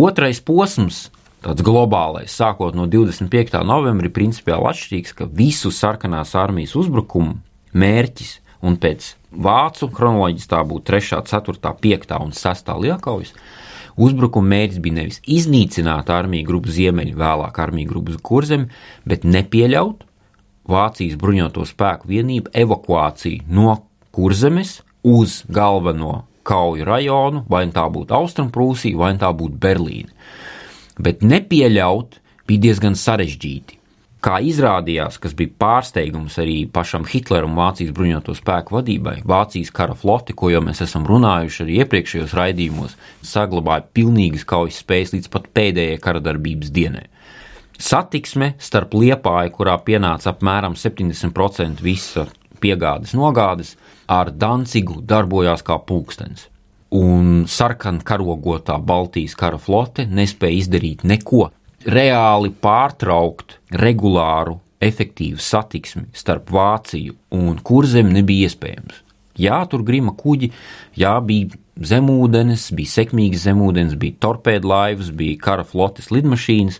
Otrais 0.00 0.40
posms 0.40 1.06
tāds 1.44 1.64
globālais, 1.64 2.32
sākot 2.32 2.72
no 2.76 2.88
25. 2.88 3.60
novembra, 3.68 4.08
ir 4.08 4.16
principiāli 4.16 4.72
atšķirīgs, 4.72 5.16
ka 5.20 5.28
visu 5.28 5.72
sarkanās 5.76 6.32
armijas 6.40 6.72
uzbrukumu 6.80 7.36
mērķis 7.76 8.38
un 8.62 8.78
pēc 8.80 9.12
vācu 9.32 9.88
kronoloģijas 9.92 10.48
tā 10.50 10.62
būtu 10.68 10.88
3, 10.92 11.24
4, 11.28 11.74
5 11.82 12.16
un 12.20 12.32
6 12.36 12.72
lielkaujas. 12.84 13.34
Uzbrukuma 14.00 14.54
mērķis 14.54 14.80
bija 14.80 14.98
nevis 15.02 15.20
iznīcināt 15.28 16.08
armiju 16.12 16.48
grupu 16.48 16.72
ziemeļu, 16.72 17.18
vēlāk 17.18 17.58
armiju 17.60 17.90
grupu 17.90 18.16
kurzemi, 18.24 18.70
bet 19.04 19.26
nepieļaut 19.28 20.06
Vācijas 20.62 21.16
bruņoto 21.18 21.64
spēku 21.66 22.06
vienību 22.06 22.52
evakuāciju 22.54 23.48
no 23.50 23.74
kurzemes 24.14 24.76
uz 25.02 25.40
galveno 25.50 26.22
kauju 26.46 26.86
rajonu, 26.86 27.42
vai 27.50 27.64
nu 27.66 27.74
tā 27.74 27.88
būtu 27.90 28.14
Austrumprūsija, 28.14 28.98
vai 28.98 29.12
nu 29.16 29.22
tā 29.22 29.30
būtu 29.34 29.58
Berlīna. 29.58 30.14
Bet 31.02 31.26
nepieļaut 31.26 32.20
bija 32.46 32.68
diezgan 32.68 32.94
sarežģīti. 32.98 33.81
Kā 34.22 34.36
izrādījās, 34.46 35.16
kas 35.18 35.32
bija 35.34 35.50
pārsteigums 35.58 36.36
arī 36.38 36.60
pašam 36.70 37.02
Hitleram 37.10 37.56
Vācijas 37.58 37.90
bruņoto 37.96 38.36
spēku 38.38 38.76
vadībai, 38.76 39.16
Vācijas 39.26 39.72
kara 39.74 39.96
flote, 39.98 40.30
ko 40.38 40.52
jau 40.52 40.60
mēs 40.62 40.78
esam 40.84 41.08
runājuši 41.10 41.64
arī 41.64 41.80
iepriekšējos 41.82 42.34
raidījumos, 42.38 42.94
saglabāja 43.26 43.82
pilnīgas 43.98 44.44
kaujas 44.46 44.78
spējas 44.84 45.16
līdz 45.16 45.32
pat 45.32 45.48
pēdējai 45.58 45.96
kara 46.04 46.22
darbības 46.22 46.70
dienai. 46.70 47.08
Satiksme 47.82 48.52
starp 48.62 48.94
Liepāju, 48.94 49.50
kurā 49.56 49.74
pienāca 49.82 50.30
apmēram 50.30 50.76
70% 50.78 51.82
visa 51.82 52.28
piegādes 52.62 53.16
nogādes, 53.18 53.74
ar 54.06 54.30
Dancigu 54.30 55.00
darbojās 55.02 55.66
kā 55.66 55.80
pulkstenis. 55.82 56.46
Un 56.94 57.48
sarkan 57.50 57.98
karogotā 58.06 58.76
Baltijas 58.78 59.34
kara 59.34 59.58
flote 59.58 60.06
nespēja 60.06 60.60
izdarīt 60.60 61.02
neko, 61.08 61.48
reāli 61.86 62.52
pārtraukt 62.62 63.58
regulāru, 63.82 64.58
efektīvu 64.82 65.40
satiksmi 65.40 66.08
starp 66.16 66.50
Vāciju 66.52 67.16
un 67.38 67.58
Kurzemi 67.62 68.18
nebija 68.18 68.50
iespējams. 68.50 69.02
Jā, 69.40 69.62
tur 69.70 69.80
grima 69.86 70.12
kuģi, 70.12 70.50
jā, 71.00 71.14
bija 71.24 71.56
zemūdens, 71.88 72.66
bija 72.76 72.92
sekmīgs 72.92 73.46
zemūdens, 73.46 73.94
bija 73.96 74.18
torpēdu 74.20 74.68
laivas, 74.68 75.08
bija 75.16 75.38
kara 75.40 75.64
flotes 75.64 76.10
lidmašīnas, 76.12 76.76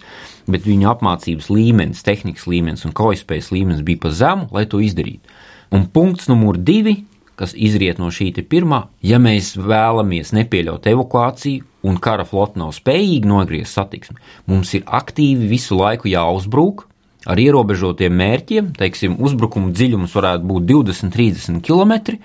bet 0.53 0.67
viņu 0.69 0.91
apmācības 0.91 1.49
līmenis, 1.49 2.05
tehnikas 2.05 2.45
līmenis 2.51 2.85
un 2.85 2.93
kaujaspējas 2.97 3.49
līmenis 3.55 3.87
bija 3.87 4.03
pa 4.05 4.13
zemu, 4.13 4.51
lai 4.53 4.67
to 4.69 4.83
izdarītu. 4.85 5.33
Un 5.73 5.87
punkts 5.89 6.29
numur 6.29 6.59
divi 6.61 6.99
kas 7.37 7.55
izriet 7.57 7.99
no 7.99 8.11
šī 8.13 8.31
pirmā, 8.47 8.87
ja 9.03 9.19
mēs 9.23 9.55
vēlamies 9.57 10.33
nepieļaut 10.37 10.87
evakuāciju 10.87 11.65
un 11.83 11.99
kara 11.99 12.25
flote 12.29 12.61
nav 12.61 12.73
spējīga 12.77 13.29
nogriezt 13.29 13.75
satiksmi, 13.79 14.21
mums 14.47 14.73
ir 14.75 14.87
aktīvi 14.87 15.49
visu 15.51 15.79
laiku 15.79 16.11
jāuzbrūk 16.13 16.87
ar 17.27 17.39
ierobežotiem 17.39 18.15
mērķiem, 18.19 18.73
teiksim, 18.79 19.19
uzbrukuma 19.23 19.73
dziļums 19.75 20.15
varētu 20.17 20.49
būt 20.49 20.67
20-30 20.71 21.63
km. 21.67 22.19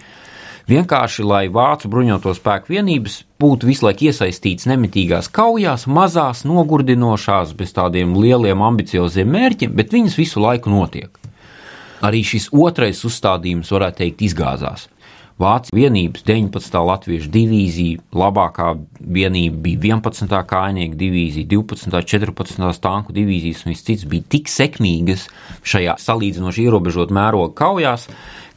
Vienkārši, 0.67 1.23
lai 1.23 1.45
vācu 1.53 1.87
bruņoto 1.87 2.33
spēku 2.35 2.73
vienības 2.73 3.21
būtu 3.39 3.69
visu 3.69 3.85
laiku 3.85 4.09
iesaistītas 4.09 4.67
nemitīgās 4.67 5.29
kaujās, 5.31 5.85
mazās, 5.87 6.43
nogurdinošās, 6.49 7.53
bez 7.55 7.71
tādiem 7.77 8.17
lieliem, 8.19 8.65
ambicioziem 8.65 9.31
mērķiem, 9.31 9.71
bet 9.77 9.95
viņas 9.95 10.19
visu 10.19 10.43
laiku 10.43 10.73
notiek. 10.73 11.13
Arī 12.03 12.19
šis 12.25 12.49
otrais 12.51 12.99
uzstādījums, 13.07 13.71
varētu 13.73 14.03
teikt, 14.03 14.25
izgāzās. 14.27 14.89
Vācijas 15.37 15.69
vienības 15.77 16.23
19. 16.25 16.75
latviešu 16.81 17.27
divīzija, 17.29 18.01
labākā 18.17 18.71
vienība 18.97 19.59
bija 19.67 19.97
11. 19.99 20.31
kājnieku 20.49 20.97
divīzija, 20.97 21.45
12. 21.51 21.91
un 21.93 22.07
14. 22.09 22.79
tanku 22.81 23.13
divīzijas, 23.13 23.61
un 23.65 23.75
viss 23.75 23.85
cits 23.85 24.07
bija 24.09 24.25
tik 24.33 24.49
sekmīgas 24.49 25.27
šajā 25.61 25.93
salīdzinoši 26.01 26.65
ierobežot 26.65 27.13
mēroga 27.13 27.53
kaujās, 27.61 28.07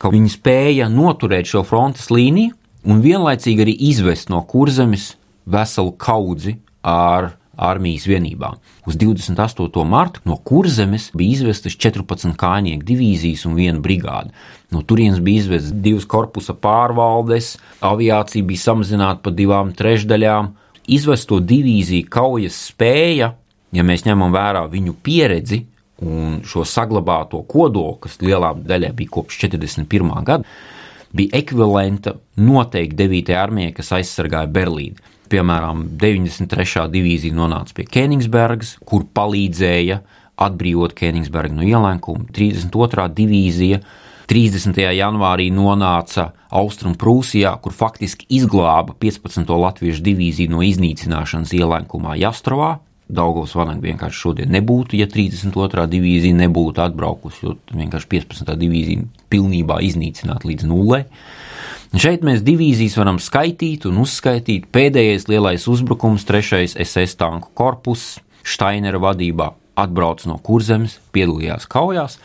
ka 0.00 0.08
viņi 0.08 0.32
spēja 0.32 0.88
noturēt 0.88 1.52
šo 1.52 1.66
frontes 1.68 2.08
līniju 2.08 2.56
un 2.88 3.04
vienlaicīgi 3.04 3.66
arī 3.66 3.76
izvest 3.90 4.32
no 4.32 4.40
kurzemes 4.48 5.18
veselu 5.44 5.92
kaudzi 6.00 6.56
ar 6.80 7.34
armijas 7.60 8.06
vienībām. 8.08 8.56
Uz 8.88 8.96
28. 8.98 9.84
martu 9.88 10.22
no 10.24 10.36
kurzemes 10.36 11.10
bija 11.16 11.36
izvestas 11.38 11.76
14 11.76 12.34
kājnieku 12.40 12.86
divīzijas 12.88 13.44
un 13.48 13.58
viena 13.58 13.82
brigāde. 13.84 14.32
No 14.72 14.82
turienes 14.82 15.20
bija 15.24 15.44
izvestas 15.44 15.74
divas 15.84 16.06
korpusa 16.08 16.54
pārvaldes, 16.56 17.56
aviācija 17.84 18.46
bija 18.46 18.64
samazināta 18.64 19.24
par 19.26 19.36
divām 19.36 19.74
trešdaļām. 19.76 20.54
Izvesto 20.90 21.38
divīziju 21.44 22.08
kaujas 22.10 22.56
spēja, 22.70 23.34
ja 23.76 23.86
mēs 23.86 24.06
ņemam 24.08 24.32
vērā 24.34 24.64
viņu 24.70 24.96
pieredzi 25.04 25.64
un 26.00 26.40
šo 26.48 26.64
saglabāto 26.64 27.42
kodolu, 27.48 27.98
kas 28.00 28.18
lielā 28.24 28.54
daļā 28.56 28.94
bija 28.96 29.16
kopš 29.18 29.42
41. 29.44 30.12
gada, 30.24 30.48
bija 31.12 31.36
ekvivalenta 31.42 32.16
noteikti 32.40 32.96
9. 33.04 33.34
armijai, 33.36 33.74
kas 33.76 33.92
aizsargāja 33.98 34.48
Berlīnu 34.50 35.10
piemēram, 35.30 35.86
93. 36.00 36.86
divīzija 36.92 37.36
nonāca 37.36 37.76
pie 37.76 37.86
Kenigsbergas, 37.88 38.76
kur 38.86 39.06
palīdzēja 39.16 40.00
atbrīvot 40.40 40.94
Kenigsbergu 40.96 41.58
no 41.58 41.66
ielēkuma, 41.66 42.28
32. 42.36 43.08
divīzija 43.16 43.80
30. 44.30 44.78
janvārī 44.94 45.48
nonāca 45.50 46.28
Austrum 46.54 46.94
Prūsijā, 46.94 47.50
kur 47.62 47.74
faktiski 47.74 48.28
izglāba 48.38 48.94
15. 49.02 49.42
latviešu 49.50 50.04
divīziju 50.06 50.52
no 50.54 50.62
iznīcināšanas 50.62 51.54
ielēkumā 51.58 52.14
Jastrovā. 52.20 52.76
Daugavs 53.10 53.56
Vanaga 53.58 53.82
vienkārši 53.82 54.20
šodien 54.22 54.52
nebūtu, 54.54 54.94
ja 55.00 55.08
32. 55.10 55.86
divīzija 55.90 56.36
nebūtu 56.44 56.82
atbraukusi, 56.84 57.42
jo 57.42 57.56
vienkārši 57.74 58.06
15. 58.12 58.54
divīzija 58.60 59.08
pilnībā 59.34 59.80
iznīcināta 59.88 60.46
līdz 60.46 60.68
nulē. 60.70 61.00
Šeit 61.90 62.22
mēs 62.22 62.44
divīzijas 62.46 62.94
varam 63.00 63.16
skaitīt 63.18 63.82
un 63.90 63.96
uzskaitīt. 64.04 64.68
Pēdējais 64.70 65.26
lielais 65.26 65.64
uzbrukums, 65.66 66.22
trešais 66.28 66.76
SS 66.78 67.18
tanku 67.18 67.50
korpus, 67.58 68.20
Steinera 68.46 69.00
vadībā 69.02 69.48
atbrauc 69.80 70.22
no 70.30 70.36
kurzemes, 70.38 71.00
piedalījās 71.10 71.66
kaujās. 71.70 72.20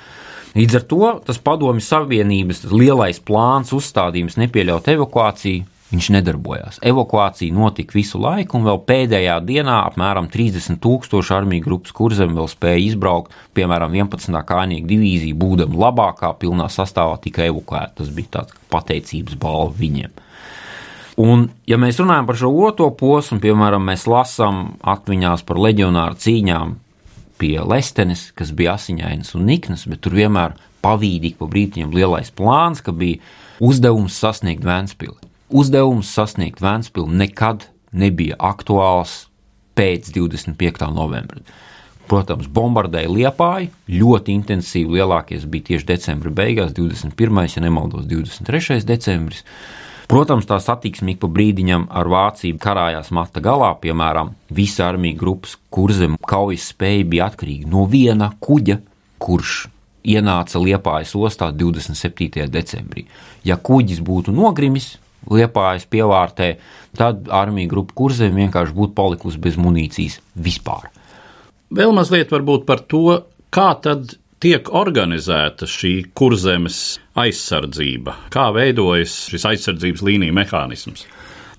Līdz 0.55 0.77
ar 0.77 0.86
to 0.91 1.10
tas 1.25 1.41
padomju 1.41 1.81
savienības 1.81 2.62
lielais 2.69 3.17
plāns 3.25 3.74
uzstādījums 3.75 4.38
nepieļaut 4.39 4.88
evakuāciju 4.93 5.65
viņš 5.92 6.10
nedarbojās. 6.15 6.80
Evakuācija 6.86 7.54
notika 7.54 7.96
visu 7.96 8.20
laiku, 8.22 8.58
un 8.58 8.65
vēl 8.65 8.82
pēdējā 8.88 9.38
dienā 9.46 9.77
apmēram 9.92 10.27
30 10.34 10.80
tūkstoši 10.82 11.34
armiju 11.36 11.65
grupas 11.68 11.94
kurzem 11.96 12.34
vēl 12.38 12.50
spēja 12.50 12.82
izbraukt, 12.88 13.34
piemēram, 13.58 13.94
11. 13.94 14.39
kājnieku 14.50 14.89
divīzija, 14.89 15.38
būdama 15.38 15.77
labākā, 15.86 16.34
pilnā 16.42 16.68
sastāvā 16.74 17.20
tika 17.22 17.46
evakuēta. 17.46 18.00
Tas 18.01 18.13
bija 18.15 18.39
tāds 18.39 18.56
pateicības 18.74 19.38
balva 19.42 19.75
viņiem. 19.77 20.24
Un, 21.22 21.46
ja 21.70 21.77
mēs 21.80 22.01
runājam 22.01 22.25
par 22.27 22.39
šo 22.39 22.50
otro 22.68 22.89
posmu, 22.98 23.39
piemēram, 23.44 23.86
mēs 23.88 24.04
lasām 24.10 24.74
atmiņās 24.84 25.46
par 25.48 25.62
leģionāru 25.63 26.20
cīņām 26.20 26.74
pie 27.39 27.54
Lestenes, 27.63 28.32
kas 28.36 28.51
bija 28.56 28.75
asiņainas 28.75 29.32
un 29.38 29.46
niknas, 29.48 29.86
bet 29.88 30.01
tur 30.04 30.18
vienmēr 30.18 30.58
pavīdīgi 30.84 31.38
pa 31.39 31.48
brītiņam 31.51 31.96
lielais 31.96 32.34
plāns, 32.36 32.84
ka 32.84 32.92
bija 32.96 33.22
uzdevums 33.63 34.18
sasniegt 34.20 34.68
Vēnspili 34.68 35.25
uzdevums 35.50 36.10
sasniegt 36.14 36.62
Vēnspili 36.64 37.20
nekad 37.22 37.68
nebija 37.96 38.38
aktuāls 38.40 39.25
pēc 39.75 40.12
25. 40.16 40.90
novembra. 40.96 41.42
Protams, 42.06 42.46
bombardēja 42.54 43.10
Liepāju 43.10 43.72
ļoti 43.90 44.36
intensīvi. 44.38 45.00
Lielākais 45.00 45.48
bija 45.50 45.72
tieši 45.72 45.90
decembra 45.90 46.30
beigās, 46.30 46.75
21. 46.78 47.48
ja 47.56 47.64
nemaldos, 47.64 48.06
23. 48.06 48.84
decembris. 48.86 49.42
Protams, 50.06 50.46
tā 50.46 50.60
satiksme 50.62 51.16
ik 51.16 51.24
pa 51.24 51.30
brīdiņam 51.34 51.88
ar 51.90 52.06
Vāciju 52.14 52.60
karājās 52.62 53.10
mata 53.16 53.42
galā. 53.42 53.72
Piemēram, 53.82 54.36
visa 54.54 54.86
armija 54.86 55.18
grupas 55.18 55.56
kurzem 55.74 56.20
kaujas 56.30 56.68
spēja 56.75 57.08
bija 57.10 57.32
atkarīga 57.32 57.72
no 57.72 57.88
viena 57.90 58.30
kuģa, 58.38 58.78
kurš 59.18 59.64
ienāca 60.06 60.62
Liepājas 60.62 61.16
ostā 61.18 61.50
27. 61.50 62.46
decembrī. 62.54 63.08
Ja 63.48 63.58
kuģis 63.58 64.04
būtu 64.06 64.36
nogrimis, 64.36 65.00
Liepājas 65.32 65.88
pievārtē, 65.89 66.51
tad 66.98 67.29
armija 67.34 67.72
grupa 67.72 67.96
kurzem 67.98 68.38
vienkārši 68.38 68.75
būtu 68.75 68.96
palikusi 68.98 69.41
bez 69.41 69.58
munīcijas 69.62 70.20
vispār. 70.36 70.92
Vēl 71.75 71.96
mazliet 71.96 72.29
par 72.68 72.85
to, 72.85 73.22
kā 73.50 73.72
tad 73.81 74.18
tiek 74.44 74.70
organizēta 74.70 75.66
šī 75.66 76.11
kurzemes 76.14 77.00
aizsardzība, 77.18 78.14
kā 78.29 78.51
veidojas 78.53 79.25
šis 79.31 79.48
aizsardzības 79.50 80.03
līnija 80.05 80.35
mehānisms 80.35 81.07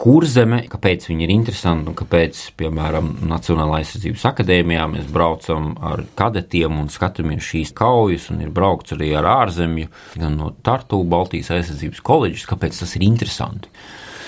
kurzeme, 0.00 0.62
kāpēc 0.70 1.09
viņi 1.11 1.26
ir 1.26 1.32
interesanti 1.35 1.90
un 1.90 1.96
kāpēc, 1.98 2.38
piemēram, 2.61 3.11
Nacionālā 3.30 3.80
aizsardzības 3.80 4.24
akadēmijā 4.30 4.87
mēs 4.92 5.06
braucam 5.12 5.72
ar 5.85 6.04
kadetiem 6.18 6.80
un 6.82 6.90
skatāmies 6.92 7.44
šīs 7.44 7.72
kaujas, 7.76 8.30
un 8.32 8.42
ir 8.44 8.52
braukts 8.54 8.96
arī 8.96 9.12
ar 9.18 9.28
ārzemju, 9.32 9.90
gan 10.16 10.37
no 10.40 10.52
Tartu 10.66 11.02
Baltijas 11.09 11.52
aizsardzības 11.56 12.02
koledžas, 12.06 12.48
kāpēc 12.50 12.82
tas 12.82 12.96
ir 12.98 13.06
interesanti. 13.06 13.72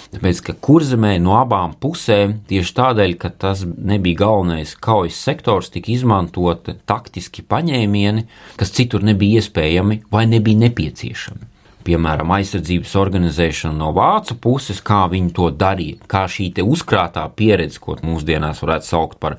Tāpēc, 0.09 0.41
ka 0.47 0.55
kurzemē 0.65 1.19
no 1.21 1.35
abām 1.37 1.75
pusēm, 1.77 2.39
tieši 2.49 2.75
tādēļ, 2.79 3.13
ka 3.21 3.29
tas 3.45 3.67
nebija 3.67 4.23
galvenais 4.23 4.73
kaujas 4.81 5.21
sektors, 5.21 5.69
tika 5.75 5.93
izmantoti 5.93 6.79
taktiski 6.89 7.45
paņēmieni, 7.45 8.25
kas 8.57 8.73
citur 8.73 9.05
nebija 9.05 9.43
iespējami 9.43 10.01
vai 10.09 10.25
nebija 10.31 10.65
nepieciešami 10.65 11.53
piemēram, 11.89 12.31
aizsardzības 12.37 12.95
organizēšana 13.01 13.77
no 13.81 13.91
vācu 13.97 14.37
puses, 14.43 14.83
kā 14.85 15.07
viņi 15.11 15.35
to 15.37 15.51
darīja, 15.51 15.99
kā 16.11 16.27
šī 16.31 16.53
uzkrātā 16.63 17.25
pieredze, 17.37 17.81
ko 17.83 17.97
mūsdienās 18.05 18.63
varētu 18.65 18.89
saukt 18.89 19.19
par 19.23 19.39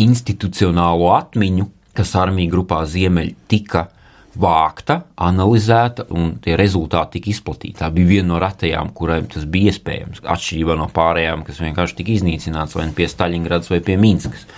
institucionālo 0.00 1.12
atmiņu, 1.14 1.68
kas 1.94 2.16
armija 2.18 2.50
grupā 2.50 2.82
Ziemeļ 2.90 3.34
tika 3.50 3.88
vākta, 4.34 4.98
analizēta 5.22 6.08
un 6.14 6.34
tie 6.42 6.56
rezultāti 6.58 7.20
tika 7.20 7.30
izplatīti. 7.30 7.78
Tā 7.78 7.90
bija 7.94 8.16
viena 8.16 8.32
no 8.32 8.40
retajām, 8.42 8.90
kurām 8.96 9.28
tas 9.30 9.46
bija 9.46 9.70
iespējams. 9.72 10.24
Atšķirībā 10.26 10.76
no 10.78 10.88
pārējām, 10.94 11.44
kas 11.46 11.62
vienkārši 11.62 12.00
tika 12.00 12.14
iznīcināts 12.16 12.74
vai 12.74 12.88
nu 12.88 12.96
pie 12.96 13.06
Staļingradas 13.10 13.70
vai 13.70 13.80
pie 13.84 13.98
Minskas. 14.00 14.48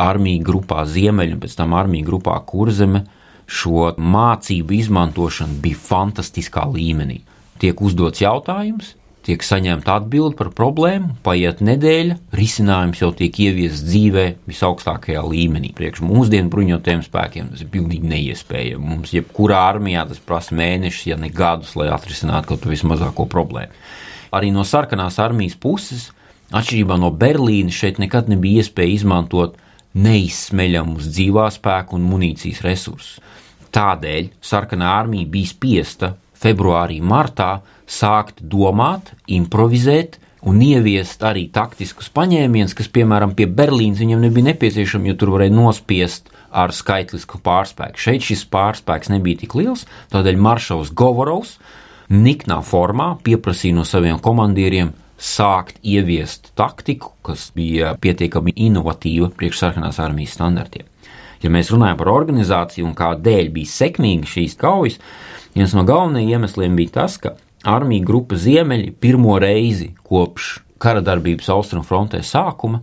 Armija 0.00 0.44
grupā 0.44 0.84
Ziemeļ 0.90 1.36
un 1.36 1.42
pēc 1.44 1.56
tam 1.56 1.76
armija 1.78 2.10
grupā 2.10 2.36
Kurzeme 2.44 3.04
šo 3.46 3.92
mācību 3.98 4.78
izmantošana 4.80 5.60
bija 5.62 5.80
fantastiskā 5.80 6.66
līmenī. 6.70 7.22
Tiek 7.60 7.80
uzdots 7.84 8.22
jautājums, 8.22 8.94
tiek 9.24 9.44
saņemta 9.44 9.98
atbilde 10.00 10.36
par 10.36 10.50
problēmu, 10.56 11.14
paiet 11.24 11.62
nedēļa, 11.64 12.18
risinājums 12.36 13.00
jau 13.00 13.10
tiek 13.16 13.38
ieviests 13.46 13.84
dzīvē 13.86 14.24
visaugstākajā 14.48 15.22
līmenī. 15.24 15.72
Priekš 15.76 16.02
mūsdienu 16.04 16.52
bruņotajiem 16.52 17.04
spēkiem 17.06 17.52
tas 17.52 17.64
ir 17.64 17.70
pilnīgi 17.72 18.10
neiespējami. 18.10 18.84
Mums 18.84 19.14
jebkurā 19.16 19.62
armijā 19.70 20.04
tas 20.10 20.20
prasa 20.20 20.56
mēnešus, 20.58 21.08
ja 21.12 21.20
ne 21.20 21.32
gadus, 21.32 21.72
lai 21.78 21.88
atrisinātu 21.94 22.52
kaut 22.52 22.64
ko 22.64 22.74
vismazāko 22.74 23.28
problēmu. 23.30 23.72
Arī 24.34 24.50
no 24.52 24.64
sarkanās 24.66 25.20
armijas 25.22 25.56
puses, 25.60 26.08
atšķirībā 26.54 26.98
no 27.00 27.12
Berlīnes, 27.14 27.76
šeit 27.76 28.00
nekad 28.02 28.28
nebija 28.28 28.64
iespēja 28.64 28.98
izmantot 28.98 29.56
neizsmeļamus 29.94 31.08
dzīvā 31.12 31.46
spēku 31.54 31.98
un 31.98 32.08
munīcijas 32.10 32.62
resursus. 32.66 33.20
Tādēļ 33.74 34.30
sarkanā 34.44 34.90
armija 35.00 35.30
bija 35.30 35.50
spiesta 35.50 36.12
februārī, 36.38 37.00
martā 37.02 37.62
sākt 37.86 38.42
domāt, 38.42 39.12
improvizēt 39.30 40.18
un 40.44 40.60
ieviest 40.62 41.24
arī 41.24 41.46
taktiskus 41.52 42.10
paņēmienus, 42.14 42.76
kas, 42.76 42.90
piemēram, 42.92 43.32
pie 43.36 43.46
Berlīnas 43.48 44.02
viņam 44.02 44.26
nebija 44.26 44.50
nepieciešami, 44.50 45.10
jo 45.10 45.18
tur 45.20 45.34
varēja 45.36 45.54
nospiest 45.56 46.28
ar 46.54 46.74
skaitlisku 46.74 47.40
pārspēku. 47.42 47.98
Šeit 47.98 48.26
šis 48.28 48.44
pārspēks 48.52 49.10
nebija 49.14 49.42
tik 49.42 49.56
liels, 49.58 49.86
tādēļ 50.14 50.38
maršals 50.38 50.92
Govorovs 50.94 51.56
niknā 52.12 52.60
formā 52.66 53.14
pieprasīja 53.24 53.78
no 53.78 53.86
saviem 53.88 54.20
komandieriem 54.22 54.92
sākt 55.24 55.78
ieviest 55.80 56.50
taktiku, 56.58 57.14
kas 57.24 57.48
bija 57.56 57.94
pietiekami 58.00 58.52
inovatīva 58.66 59.30
priekš 59.32 59.62
sarkanās 59.62 60.00
armijas 60.02 60.36
standartiem. 60.36 60.84
Ja 61.44 61.52
mēs 61.52 61.70
runājam 61.72 61.98
par 62.00 62.10
organizāciju 62.12 62.86
un 62.88 62.96
kādēļ 62.96 63.50
bija 63.52 63.72
sekmīga 63.72 64.28
šīs 64.28 64.56
kaujas, 64.60 64.98
viens 65.56 65.74
no 65.76 65.84
galvenajiem 65.88 66.36
iemesliem 66.36 66.76
bija 66.76 66.94
tas, 67.00 67.16
ka 67.20 67.34
armija 67.64 68.04
grupa 68.04 68.36
Ziemeļi 68.40 68.94
pirmo 69.00 69.38
reizi 69.40 69.92
kopš 70.04 70.58
kara 70.80 71.00
darbības 71.04 71.48
austrumu 71.52 71.86
frontē 71.88 72.20
sākuma 72.24 72.82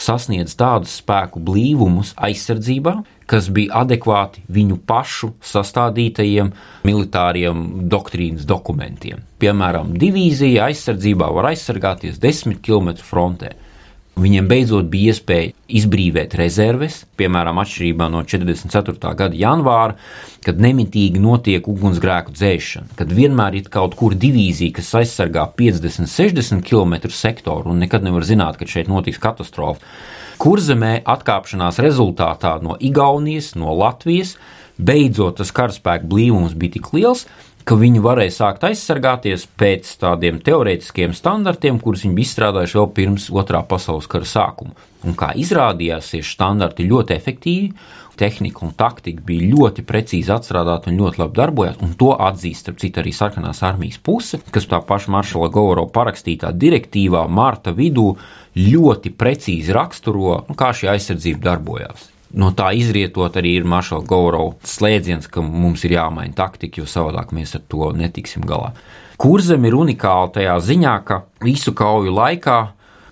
sasniedz 0.00 0.54
tādus 0.58 0.98
spēku 1.00 1.40
blīvumus 1.42 2.12
aizsardzībā, 2.16 2.96
kas 3.30 3.48
bija 3.54 3.82
adekvāti 3.82 4.42
viņu 4.52 4.78
pašu 4.86 5.32
sastādītajiem 5.46 6.52
militāriem 6.84 7.88
doktrīnas 7.92 8.46
dokumentiem. 8.48 9.22
Piemēram, 9.42 9.94
divīzija 9.98 10.68
aizsardzībā 10.68 11.30
var 11.32 11.52
aizsargāties 11.52 12.20
10 12.22 12.60
km 12.64 12.94
frontē. 13.00 13.54
Viņiem 14.12 14.44
beidzot 14.44 14.90
bija 14.92 15.14
iespēja 15.14 15.54
izbrīvot 15.72 16.34
rezerves, 16.36 16.98
piemēram, 17.16 17.56
atšķirībā 17.62 18.10
no 18.12 18.20
44. 18.28 19.12
gada 19.16 19.38
janvāra, 19.38 19.96
kad 20.44 20.60
nemitīgi 20.60 21.22
notiek 21.22 21.64
ugunsgrēku 21.72 22.34
dzēšana, 22.36 22.92
kad 22.98 23.14
vienmēr 23.16 23.56
ir 23.56 23.70
kaut 23.72 23.96
kur 23.96 24.12
divīzija, 24.12 24.76
kas 24.76 24.92
aizsargā 25.00 25.46
50, 25.56 26.12
60 26.12 26.60
km 26.68 27.08
sektoru 27.08 27.72
un 27.72 27.80
nekad 27.80 28.04
nevar 28.04 28.26
zināt, 28.28 28.60
ka 28.60 28.68
šeit 28.68 28.92
notiks 28.92 29.22
katastrofa. 29.22 29.80
Kurzemē 30.42 30.98
atkāpšanās 31.08 31.80
rezultātā 31.80 32.58
no 32.60 32.76
Igaunijas, 32.84 33.54
no 33.56 33.72
Latvijas, 33.78 34.36
beidzot 34.76 35.38
tas 35.40 35.54
karaspēka 35.56 36.04
blīvums 36.08 36.52
bija 36.58 36.76
tik 36.76 36.92
liels, 36.92 37.24
ka 37.64 37.76
viņi 37.78 38.02
varēja 38.02 38.34
sākt 38.34 38.64
aizsargāties 38.66 39.46
pēc 39.58 39.96
tādiem 40.02 40.40
teorētiskiem 40.44 41.14
standartiem, 41.16 41.80
kurus 41.82 42.04
viņi 42.06 42.16
bija 42.16 42.30
izstrādājuši 42.30 42.78
vēl 42.78 42.88
pirms 42.96 43.28
otrā 43.32 43.62
pasaules 43.68 44.08
kara 44.10 44.28
sākuma. 44.28 44.74
Un 45.06 45.16
kā 45.18 45.32
izrādījās, 45.38 46.12
šie 46.12 46.22
standarti 46.26 46.86
ļoti 46.86 47.14
efektīvi, 47.16 47.72
tehnika 48.18 48.62
un 48.66 48.74
taktika 48.78 49.24
bija 49.26 49.48
ļoti 49.54 49.84
precīzi 49.88 50.30
atstrādāta 50.34 50.90
un 50.90 51.00
ļoti 51.00 51.22
labi 51.22 51.38
darbojās, 51.40 51.80
un 51.82 51.96
to 51.98 52.12
atzīst, 52.14 52.66
starp 52.66 52.78
citu, 52.82 53.02
arī 53.02 53.14
sarkanās 53.16 53.62
armijas 53.66 53.98
puse, 54.04 54.38
kas 54.54 54.68
tā 54.70 54.82
paša 54.86 55.14
maršala 55.16 55.50
Gauro 55.54 55.88
parakstītā 55.90 56.52
direktīvā 56.54 57.24
marta 57.28 57.74
vidū 57.74 58.12
ļoti 58.58 59.14
precīzi 59.18 59.74
raksturo, 59.74 60.42
nu, 60.48 60.58
kā 60.58 60.70
šī 60.76 60.92
aizsardzība 60.94 61.48
darbojās. 61.50 62.11
No 62.32 62.48
tā 62.56 62.70
izrietot 62.76 63.34
arī 63.36 63.58
ir 63.58 63.66
Maršala 63.68 64.06
Gaurova 64.08 64.56
slēdziens, 64.64 65.28
ka 65.28 65.44
mums 65.44 65.84
ir 65.84 65.98
jāmaina 65.98 66.32
taktika, 66.36 66.80
jo 66.80 66.88
savādāk 66.88 67.34
mēs 67.36 67.56
ar 67.58 67.64
to 67.68 67.90
netiksim 67.96 68.46
galā. 68.48 68.72
Kurzem 69.20 69.66
ir 69.68 69.76
unikāla 69.76 70.32
tajā 70.34 70.54
ziņā, 70.64 70.94
ka 71.06 71.22
visu 71.44 71.74
kauju 71.76 72.14
laikā 72.16 72.56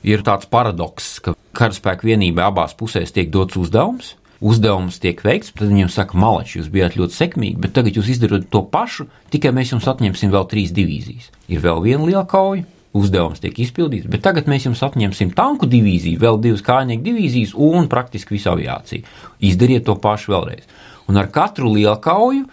ir 0.09 0.25
tāds 0.27 0.49
paradoks, 0.51 1.19
ka 1.21 1.37
karaspēka 1.57 2.09
vienībai 2.09 2.49
abās 2.49 2.73
pusēs 2.79 3.13
tiek 3.13 3.29
dots 3.31 3.59
uzdevums, 3.61 4.15
uzdevums 4.41 4.97
tiek 5.03 5.21
veikts, 5.21 5.53
tad 5.53 5.69
viņiem 5.69 5.93
saka, 5.93 6.17
malači, 6.19 6.59
jūs 6.59 6.73
bijāt 6.73 6.97
ļoti 6.97 7.19
sekmīgi, 7.19 7.61
bet 7.61 7.77
tagad 7.77 8.01
jūs 8.01 8.09
izdarāt 8.15 8.49
to 8.53 8.65
pašu, 8.73 9.11
tikai 9.33 9.53
mēs 9.53 9.75
jums 9.75 9.89
atņemsim 9.91 10.33
vēl 10.33 10.49
trīs 10.49 10.73
divīzijas. 10.77 11.29
Ir 11.53 11.61
vēl 11.65 11.85
viena 11.85 12.09
liela 12.09 12.25
kauja, 12.29 12.65
uzdevums 12.97 13.43
tiek 13.43 13.59
izpildīts, 13.63 14.09
bet 14.11 14.25
tagad 14.25 14.49
mēs 14.51 14.67
jums 14.67 14.83
atņemsim 14.83 15.31
tanku 15.37 15.69
divīziju, 15.71 16.21
vēl 16.23 16.41
divas 16.43 16.65
kājnieku 16.67 17.05
divīzijas 17.07 17.55
un 17.55 17.87
praktiski 17.91 18.35
visu 18.35 18.51
aviāciju. 18.53 19.07
Izdariet 19.47 19.87
to 19.87 19.95
pašu 20.01 20.35
vēlreiz. 20.35 20.67
Un 21.11 21.21
ar 21.21 21.31
katru 21.31 21.71
lielu 21.75 21.97
kauju 22.03 22.49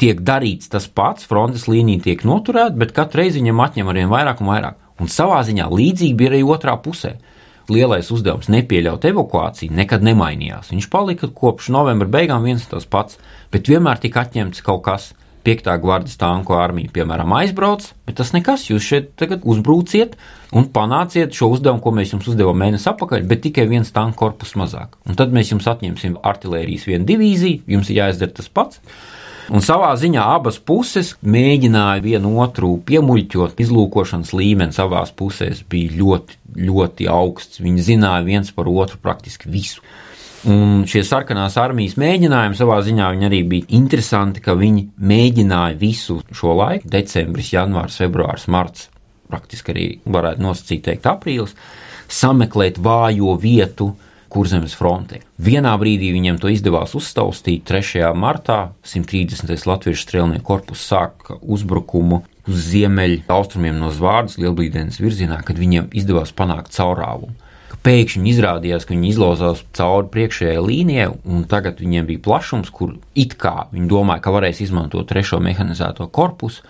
tiek 0.00 0.22
darīts 0.24 0.70
tas 0.70 0.86
pats, 0.86 1.26
frontes 1.28 1.66
līnija 1.70 2.06
tiek 2.06 2.22
noturēta, 2.26 2.78
bet 2.78 2.94
katru 2.96 3.22
reizi 3.22 3.42
viņam 3.42 3.66
atņem 3.66 3.90
arvien 3.90 4.12
vairāk 4.12 4.40
un 4.42 4.52
vairāk. 4.52 4.78
Un 5.00 5.10
savā 5.10 5.40
ziņā 5.46 5.66
līdzīgi 5.72 6.16
bija 6.16 6.34
arī 6.34 6.40
otrā 6.44 6.76
pusē. 6.80 7.16
Lielais 7.70 8.08
uzdevums 8.10 8.48
nepieļaut 8.50 9.04
evakuāciju 9.06 9.74
nekad 9.78 10.02
nemainījās. 10.02 10.72
Viņš 10.72 10.88
palika 10.90 11.28
kopš 11.34 11.70
novembra 11.74 12.08
beigām 12.10 12.46
viens 12.46 12.64
un 12.66 12.72
tas 12.72 12.86
pats, 12.90 13.18
bet 13.52 13.70
vienmēr 13.70 14.00
tika 14.02 14.24
atņemts 14.24 14.64
kaut 14.66 14.82
kas, 14.88 15.12
5. 15.46 15.70
gvardas 15.82 16.18
tanku 16.20 16.54
armija, 16.58 16.90
piemēram, 16.94 17.32
aizbrauc, 17.38 17.86
bet 18.08 18.18
tas 18.20 18.34
nekas, 18.36 18.66
jūs 18.70 18.84
šeit 18.84 19.12
tagad 19.20 19.46
uzbruciet 19.48 20.16
un 20.56 20.66
panāciet 20.74 21.36
šo 21.36 21.52
uzdevumu, 21.54 21.82
ko 21.84 21.94
mēs 21.96 22.12
jums 22.14 22.28
uzdevām 22.32 22.60
mēnesi 22.60 22.90
atpakaļ, 22.92 23.24
bet 23.30 23.44
tikai 23.46 23.68
viens 23.70 23.92
tanku 23.94 24.18
korpus 24.20 24.56
mazāk. 24.60 24.98
Un 25.08 25.18
tad 25.18 25.32
mēs 25.34 25.54
jums 25.54 25.68
atņemsim 25.70 26.20
artērijas 26.26 26.86
vienu 26.90 27.08
divīziju, 27.08 27.64
jums 27.70 27.90
ir 27.90 28.02
jāizdara 28.02 28.36
tas 28.40 28.52
pats. 28.52 28.82
Un 29.50 29.64
savā 29.66 29.88
ziņā 29.98 30.22
abas 30.36 30.60
puses 30.62 31.16
mēģināja 31.26 32.04
vienu 32.04 32.36
otru 32.38 32.76
piemuļķot. 32.86 33.58
Izlūkošanas 33.64 34.30
līmenis 34.38 34.78
abās 34.78 35.10
pusēs 35.10 35.64
bija 35.66 35.96
ļoti, 35.98 36.36
ļoti 36.68 37.08
augsts. 37.10 37.58
Viņi 37.64 37.88
zināja 37.88 38.22
viens 38.28 38.52
par 38.54 38.70
otru 38.70 39.00
praktiski 39.02 39.50
visu. 39.50 39.82
Un 40.48 40.86
šie 40.88 41.02
sarkanās 41.04 41.58
armijas 41.60 41.98
mēģinājumi 42.00 42.56
savā 42.56 42.78
ziņā 42.84 43.10
arī 43.26 43.42
bija 43.44 43.68
interesanti, 43.76 44.40
ka 44.40 44.54
viņi 44.56 44.86
mēģināja 44.96 45.76
visu 45.76 46.20
šo 46.32 46.54
laiku, 46.56 46.88
decembris, 46.88 47.50
janvārs, 47.52 47.98
februārs, 48.00 48.46
marts, 48.48 48.88
praktiski 49.28 49.74
arī 49.74 49.88
varētu 50.08 50.40
nosacīt, 50.40 50.86
teikt, 50.86 51.08
aprīlis, 51.10 51.52
sameklēt 52.08 52.80
vājo 52.80 53.34
vietu 53.42 53.90
kurzemes 54.32 54.72
frontē. 54.78 55.20
Vienā 55.42 55.74
brīdī 55.76 56.08
viņiem 56.14 56.40
to 56.40 56.48
izdevās 56.48 56.94
uztaustīt, 56.96 57.66
3. 57.68 58.08
martā 58.16 58.70
130. 58.86 59.52
latviešu 59.68 60.06
strēlnieku 60.06 60.46
korpusu 60.46 60.86
sāka 60.94 61.36
uzbrukumu 61.42 62.22
uz 62.48 62.64
ziemeļu 62.70 63.26
austrumiem 63.28 63.76
no 63.82 63.92
Zvārdas 63.92 64.38
lielblīdienas 64.40 65.02
virzienā, 65.02 65.42
kad 65.44 65.60
viņiem 65.60 65.92
izdevās 66.00 66.32
panākt 66.32 66.72
caurāvumu 66.78 67.36
pēkšņi 67.84 68.30
izrādījās, 68.32 68.86
ka 68.86 68.94
viņi 68.94 69.10
izlauzās 69.12 69.62
cauri 69.76 70.10
priekšējai 70.14 70.62
līnijai, 70.64 71.08
un 71.30 71.44
tagad 71.50 71.80
viņiem 71.82 72.08
bija 72.08 72.24
plašums, 72.24 72.72
kur 72.74 72.96
it 73.14 73.36
kā 73.40 73.68
viņi 73.72 73.90
domāja, 73.90 74.24
ka 74.24 74.34
varēs 74.34 74.62
izmantot 74.64 75.08
trešo 75.10 75.40
mehanizēto 75.44 76.08
korpusu, 76.10 76.64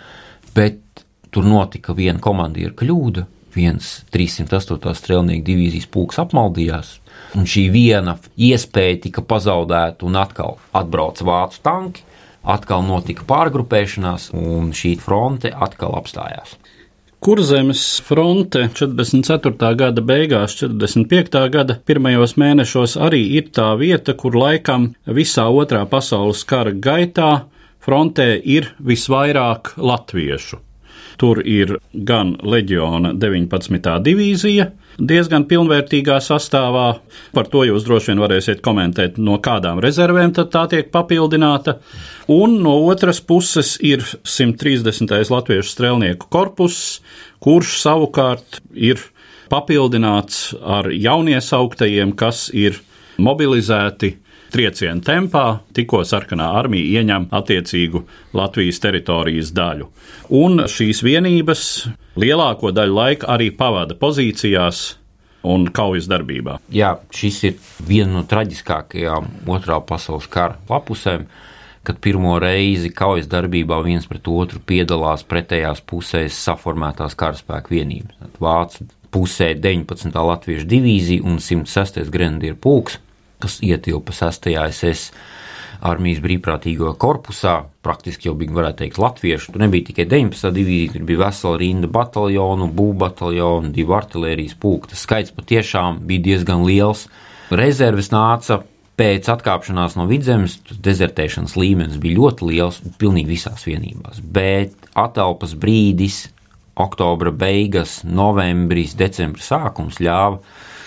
bet 0.56 1.04
tur 1.30 1.46
notika 1.46 1.94
viena 1.96 2.20
komandieru 2.22 2.76
kļūda. 2.78 3.26
Viens 3.50 4.04
308. 4.14 4.92
strēlnieku 4.94 5.42
divīzijas 5.48 5.88
pulks 5.90 6.20
apmaldījās, 6.22 6.92
un 7.34 7.48
šī 7.50 7.64
viena 7.74 8.14
iespēja 8.38 9.00
tika 9.08 9.24
pazaudēta, 9.26 10.06
un 10.06 10.18
atkal 10.20 10.60
atbrauca 10.70 11.26
vācu 11.26 11.58
tanki, 11.66 12.04
atkal 12.46 12.84
notika 12.86 13.26
pārgrupēšanās, 13.26 14.30
un 14.38 14.70
šī 14.76 14.94
fronte 15.02 15.50
atkal 15.50 15.98
apstājās. 15.98 16.54
Kurzemes 17.20 18.00
fronte 18.00 18.62
44. 18.72 19.74
gada 19.76 20.00
beigās, 20.00 20.54
45. 20.56 21.34
gada 21.52 21.74
pirmajos 21.84 22.32
mēnešos 22.40 22.94
arī 22.96 23.20
ir 23.36 23.50
tā 23.52 23.66
vieta, 23.76 24.14
kur 24.16 24.38
laikam 24.40 24.86
visā 25.04 25.44
otrā 25.52 25.82
pasaules 25.90 26.46
kara 26.48 26.72
gaitā 26.72 27.28
frontē 27.84 28.30
ir 28.40 28.72
visvairāk 28.80 29.74
latviešu. 29.76 30.62
Tur 31.20 31.42
ir 31.44 31.74
gan 31.92 32.32
leģiona 32.40 33.12
19. 33.20 33.90
divīzija, 34.06 34.70
diezgan 34.96 35.44
pilnvērtīgā 35.50 36.16
sastāvā. 36.24 36.86
Par 37.36 37.50
to 37.52 37.66
jūs 37.68 37.84
droši 37.84 38.12
vien 38.12 38.22
varēsiet 38.22 38.62
komentēt, 38.64 39.18
no 39.20 39.36
kādām 39.44 39.82
rezervēm 39.84 40.32
tā 40.38 40.64
tiek 40.72 40.88
papildināta. 40.92 41.76
Un 42.32 42.56
no 42.64 42.78
otras 42.88 43.20
puses 43.20 43.74
ir 43.84 44.04
130. 44.24 45.12
latviešu 45.34 45.74
strēlnieku 45.74 46.30
korpus, 46.32 47.00
kurš 47.44 47.76
savukārt 47.82 48.62
ir 48.72 49.02
papildināts 49.52 50.54
ar 50.62 50.88
jauniesauktajiem, 50.88 52.16
kas 52.16 52.48
ir 52.54 52.80
mobilizēti 53.20 54.14
trieciena 54.52 55.02
tempā, 55.04 55.44
tikko 55.76 56.02
sarkanā 56.06 56.50
armija 56.58 57.00
ieņem 57.00 57.28
attiecīgu 57.34 58.04
Latvijas 58.36 58.80
teritorijas 58.82 59.52
daļu. 59.56 59.88
Un 60.36 60.64
šīs 60.70 61.02
vienības 61.06 61.66
lielāko 62.20 62.72
daļu 62.74 62.96
laika 62.96 63.30
arī 63.34 63.50
pavada 63.56 63.96
pozīcijās 63.98 64.82
un 65.46 65.68
kaujas 65.72 66.08
darbībā. 66.10 66.58
Jā, 66.74 66.96
šis 67.14 67.42
ir 67.48 67.56
viena 67.86 68.18
no 68.18 68.24
traģiskākajām 68.28 69.30
otrā 69.50 69.80
pasaules 69.86 70.28
kara 70.30 70.58
lapusēm, 70.68 71.26
kad 71.86 72.00
pirmo 72.04 72.34
reizi 72.42 72.90
kaujas 72.92 73.28
darbībā 73.30 73.80
viens 73.84 74.08
pret 74.08 74.28
otru 74.28 74.60
piedalās 74.60 75.24
pretējās 75.28 75.80
pusēs 75.88 76.36
saformētās 76.44 77.16
karaspēka 77.18 77.72
vienības. 77.72 78.18
Vācu 78.40 78.90
pusē 79.10 79.54
19. 79.58 80.12
latviešu 80.12 80.68
divīzija 80.70 81.24
un 81.26 81.40
106. 81.42 82.04
grenadieru 82.12 82.58
pulks 82.60 83.00
kas 83.40 83.58
ietilpa 83.64 84.14
6. 84.16 84.50
SS 84.70 85.12
armijas 85.80 86.20
brīvprātīgo 86.24 86.92
korpusā. 87.00 87.56
Praktiski 87.84 88.28
jau 88.28 88.34
bija, 88.38 88.52
varētu 88.56 88.82
teikt, 88.82 88.98
latviešu. 89.00 89.54
Tur 89.54 89.64
nebija 89.64 89.88
tikai 89.88 90.06
19. 90.10 90.50
divīzija, 90.56 90.94
tur 90.96 91.06
bija 91.08 91.22
vesela 91.24 91.60
rinda 91.60 91.88
bataljonu, 91.90 92.68
būvbataljonu, 92.76 93.72
divu 93.74 93.96
artērijas 93.96 94.56
pulku. 94.60 94.90
Tas 94.92 95.06
skaits 95.06 95.32
patiešām 95.36 96.02
bija 96.08 96.26
diezgan 96.30 96.66
liels. 96.68 97.06
Rezerves 97.50 98.12
nāca 98.12 98.60
pēc 99.00 99.30
atkāpšanās 99.32 99.96
no 99.96 100.04
vidzemes, 100.10 100.58
dezertēšanas 100.84 101.56
līmenis 101.56 102.00
bija 102.02 102.18
ļoti 102.18 102.50
liels 102.50 102.82
pilnīgi 103.00 103.32
visās 103.32 103.64
vienībās. 103.64 104.20
Bet 104.20 104.76
atelpas 104.98 105.56
brīdis, 105.56 106.26
oktobra 106.80 107.32
beigas, 107.32 108.02
novembris, 108.04 108.92
decembris 108.98 109.48
sākums 109.48 110.00
ļāva 110.04 110.42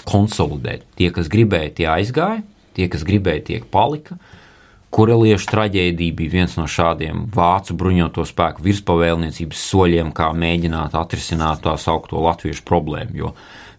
konsolidēt. 0.09 0.85
Tie, 0.99 1.09
kas 1.15 1.29
gribēja, 1.31 1.73
tie 1.79 1.89
aizgāja, 1.91 2.43
tie, 2.77 2.87
kas 2.91 3.05
gribēja, 3.07 3.45
tie 3.49 3.59
palika. 3.73 4.17
Kureliešu 4.93 5.49
traģēdija 5.49 6.13
bija 6.13 6.33
viens 6.35 6.53
no 6.59 6.67
šādiem 6.69 7.23
vācu 7.33 7.73
bruņoto 7.79 8.27
spēku 8.29 8.61
virspavēlniecības 8.61 9.61
soļiem, 9.71 10.11
kā 10.13 10.27
mēģināt 10.37 10.93
atrisināt 10.99 11.63
tā 11.65 11.73
saucamo 11.81 12.21
latviešu 12.27 12.61
problēmu. 12.67 13.17
Jo 13.17 13.31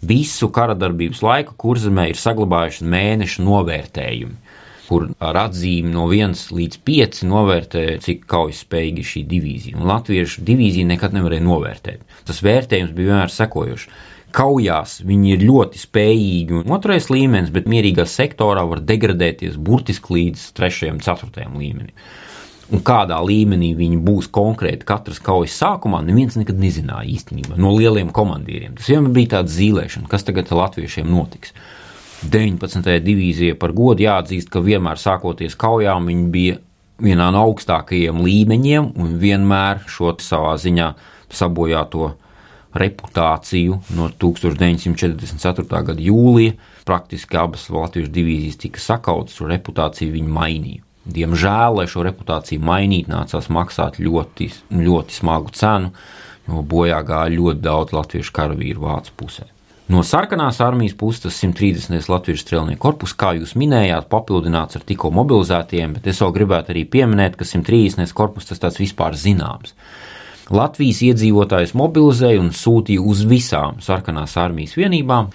visu 0.02 0.50
kara 0.50 0.74
darbības 0.74 1.22
laiku 1.22 1.54
kurzemē 1.60 2.08
ir 2.10 2.18
saglabājuši 2.18 2.88
mēnešu 2.90 3.44
novērtējumi, 3.46 4.34
kur 4.88 5.06
ar 5.22 5.38
atzīmi 5.46 5.94
no 5.94 6.08
1 6.10 6.34
līdz 6.58 6.80
5 6.82 7.22
novērtē, 7.30 7.84
cik 8.02 8.26
kaujaspējīga 8.34 9.06
šī 9.12 9.22
divīzija. 9.30 9.78
Un 9.78 9.86
latviešu 9.92 10.42
divīzija 10.50 10.90
nekad 10.90 11.14
nevarēja 11.14 11.46
novērtēt. 11.46 12.02
Tas 12.26 12.42
vērtējums 12.44 12.92
bija 12.96 13.14
vienmēr 13.14 13.32
sekojošs 13.32 13.86
kaujās 14.34 14.98
viņi 15.06 15.34
ir 15.36 15.44
ļoti 15.46 15.80
spējīgi 15.80 16.60
un 16.60 16.74
otrais 16.74 17.08
līmenis, 17.12 17.52
bet 17.54 17.68
mierīgā 17.70 18.06
sektorā 18.08 18.64
var 18.68 18.82
degradēties 18.84 19.56
burtiski 19.56 20.18
līdz 20.18 20.46
trešajam, 20.58 21.00
ceturtajam 21.04 21.56
līmenim. 21.60 21.94
Un 22.74 22.80
kādā 22.80 23.18
līmenī 23.20 23.74
viņi 23.76 23.98
būs 24.02 24.30
konkrēti 24.32 24.86
katras 24.88 25.20
kaujas 25.22 25.56
sākumā, 25.60 26.00
neviens 26.04 26.38
nekad 26.40 26.58
nezināja 26.58 27.06
īstenībā 27.12 27.58
no 27.60 27.74
lieliem 27.76 28.10
komandieriem. 28.14 28.74
Tas 28.78 28.88
vienmēr 28.88 29.12
bija 29.18 29.32
tāds 29.36 29.54
zīlēšana, 29.58 30.08
kas 30.10 30.24
tagad 30.26 30.50
latviešiem 30.50 31.10
notiks. 31.10 31.52
19. 32.24 32.88
divīzija 33.04 33.58
par 33.60 33.74
godu 33.76 34.06
jāatzīst, 34.06 34.48
ka 34.48 34.64
vienmēr 34.64 34.96
sākoties 35.00 35.58
kaujām 35.60 36.08
viņi 36.08 36.26
bija 36.32 36.56
vienā 37.04 37.28
no 37.34 37.44
augstākajiem 37.50 38.22
līmeņiem 38.24 38.92
un 38.96 39.16
vienmēr 39.20 39.84
šo 39.90 40.14
savā 40.24 40.54
ziņā 40.62 40.92
sabojāto 41.34 42.14
reputāciju 42.78 43.80
no 43.96 44.08
1944. 44.10 45.82
gada 45.90 46.00
jūlija. 46.02 46.56
Praktiski 46.84 47.38
abas 47.40 47.68
Latvijas 47.72 48.10
divīzijas 48.12 48.60
tika 48.60 48.82
sakautas, 48.82 49.38
šo 49.38 49.48
reputāciju 49.50 50.16
viņi 50.16 50.34
mainīja. 50.34 50.84
Diemžēl, 51.04 51.80
lai 51.80 51.88
šo 51.90 52.04
reputāciju 52.06 52.64
mainītu, 52.64 53.12
nācās 53.12 53.50
maksāt 53.52 53.98
ļoti, 54.00 54.48
ļoti 54.72 55.18
smagu 55.18 55.52
cenu, 55.56 55.92
jo 56.48 56.62
bojā 56.64 57.00
gāja 57.04 57.34
ļoti 57.34 57.64
daudz 57.64 57.92
latviešu 57.96 58.32
karavīru 58.36 58.86
vācu 58.86 59.12
pusē. 59.20 59.50
No 59.84 60.00
sarkanās 60.00 60.62
armijas 60.64 60.94
puses 60.96 61.20
tas 61.26 61.38
130. 61.42 62.06
Latvijas 62.08 62.40
strēlnieku 62.40 62.80
korpus, 62.80 63.12
kā 63.12 63.34
jūs 63.36 63.52
minējāt, 63.60 64.06
papildināts 64.08 64.78
ar 64.78 64.84
tikko 64.88 65.10
mobilizētiem, 65.12 65.98
bet 65.98 66.08
es 66.08 66.22
vēl 66.24 66.32
gribētu 66.38 66.72
arī 66.72 66.86
pieminēt, 66.88 67.36
ka 67.36 67.44
130. 67.44 68.14
korpus 68.16 68.48
tas 68.48 68.62
tāds 68.62 68.80
vispār 68.80 69.12
zināms. 69.12 69.76
Latvijas 70.52 71.00
iedzīvotājus 71.06 71.72
mobilizēja 71.78 72.42
un 72.42 72.50
sūtīja 72.52 73.00
uz 73.00 73.22
visām 73.28 73.78
sarkanās 73.84 74.36
armijas 74.36 74.76
vienībām. 74.76 75.30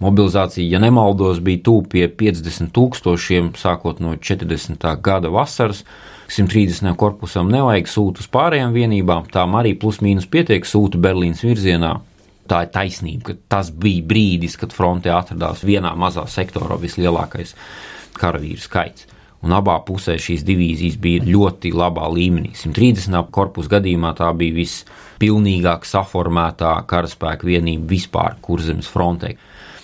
Mobilizācija, 0.00 0.64
ja 0.72 0.80
nemaldos, 0.82 1.38
bija 1.44 1.62
tuvu 1.68 1.84
pie 1.92 2.06
50 2.08 2.72
tūkstošiem, 2.74 3.52
sākot 3.60 4.00
no 4.04 4.16
40. 4.16 4.88
gada 5.04 5.30
vasaras. 5.32 5.84
130. 6.32 6.88
korpusam 6.96 7.52
nevajag 7.52 7.90
sūtīt 7.92 8.24
uz 8.24 8.30
pārējām 8.32 8.72
vienībām, 8.74 9.28
tām 9.32 9.54
arī 9.60 9.74
plus 9.78 10.00
mīnus 10.02 10.26
pietiek 10.32 10.64
sūta 10.66 10.98
Berlīnas 10.98 11.44
virzienā 11.44 11.98
tā 12.48 12.64
ir 12.64 12.72
taisnība, 12.74 13.30
ka 13.30 13.36
tas 13.56 13.70
bija 13.70 14.04
brīdis, 14.08 14.58
kad 14.60 14.74
frontē 14.76 15.12
atradās 15.14 15.64
vienā 15.64 15.94
mazā 15.96 16.26
sektorā 16.30 16.76
vislielākais 16.80 17.54
karavīru 18.18 18.64
skaits. 18.64 19.08
Un 19.44 19.52
abā 19.52 19.76
pusē 19.84 20.16
šīs 20.20 20.44
divīzijas 20.48 20.96
bija 21.00 21.24
ļoti 21.28 21.74
labā 21.76 22.06
līmenī. 22.08 22.54
130. 22.56 23.18
korpusu 23.34 23.68
gadījumā 23.74 24.14
tā 24.16 24.30
bija 24.36 24.56
vispilnīgāk 24.56 25.84
saformētā 25.84 26.78
karaspēka 26.88 27.48
vienība 27.48 27.90
vispār 27.92 28.38
kurzemes 28.44 28.88
frontē. 28.88 29.34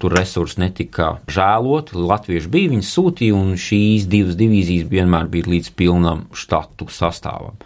Tur 0.01 0.15
resursi 0.17 0.63
netika 0.63 1.11
žēloti, 1.29 1.99
latvieši 2.01 2.49
bija, 2.49 2.71
viņas 2.73 2.93
sūtīja, 2.97 3.37
un 3.37 3.53
šīs 3.61 4.09
divas 4.09 4.39
divīzijas 4.41 4.89
vienmēr 4.89 5.29
bija 5.29 5.53
līdz 5.53 5.75
pilnam 5.77 6.25
štatu 6.33 6.89
sastāvam. 6.89 7.61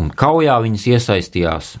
Un 0.00 0.08
kaujā 0.08 0.56
viņas 0.64 0.88
iesaistījās 0.94 1.74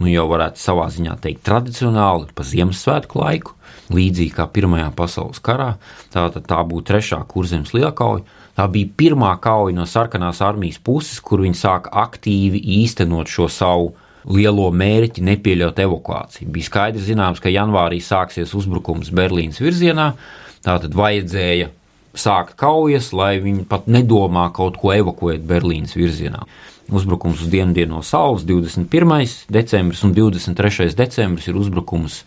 nu 0.00 0.08
jau 0.08 0.26
varētu 0.30 0.60
savā 0.60 0.86
ziņā 0.92 1.16
teikt, 1.22 1.42
tradicionāli 1.46 2.30
pa 2.34 2.46
Ziemassvētku 2.46 3.20
laiku, 3.20 3.56
līdzīgi 3.92 4.32
kā 4.38 4.46
Pirmajā 4.50 4.88
pasaules 4.96 5.42
karā. 5.44 5.74
Tā, 6.14 6.28
tā 6.30 6.60
būtu 6.66 6.86
trešā 6.92 7.20
kurzemes 7.28 7.74
lielkauja. 7.76 8.24
Tā 8.56 8.66
bija 8.70 8.90
pirmā 8.98 9.32
kauja 9.42 9.76
no 9.76 9.86
sarkanās 9.88 10.42
armijas 10.44 10.80
puses, 10.82 11.20
kur 11.22 11.44
viņi 11.44 11.58
sāka 11.58 11.92
aktīvi 12.02 12.60
īstenot 12.80 13.30
šo 13.30 13.48
savu 13.50 13.92
lielo 14.28 14.66
mērķi 14.74 15.24
nepieļaut 15.24 15.78
evakuāciju. 15.80 16.50
Bija 16.52 16.68
skaidrs 16.68 17.06
zināms, 17.08 17.40
ka 17.40 17.52
janvārī 17.52 18.02
sāksies 18.04 18.52
uzbrukums 18.58 19.12
Berlīnas 19.16 19.62
virzienā, 19.62 20.10
tātad 20.66 20.96
vajadzēja 20.98 21.70
sākt 22.18 22.58
kaujas, 22.60 23.14
lai 23.16 23.38
viņi 23.40 23.64
pat 23.70 23.86
nedomā 23.88 24.50
kaut 24.52 24.76
ko 24.82 24.92
evakuēt 24.92 25.46
Berlīnas 25.46 25.96
virzienā 25.96 26.44
uzbrukums 26.90 27.40
uz 27.40 27.48
dienvidiem 27.50 27.90
no 27.90 28.02
Saules 28.02 28.44
21. 28.44 29.46
decembris 29.48 30.02
un 30.04 30.14
23. 30.14 30.94
decembris 30.94 31.48
ir 31.48 31.56
uzbrukums 31.56 32.24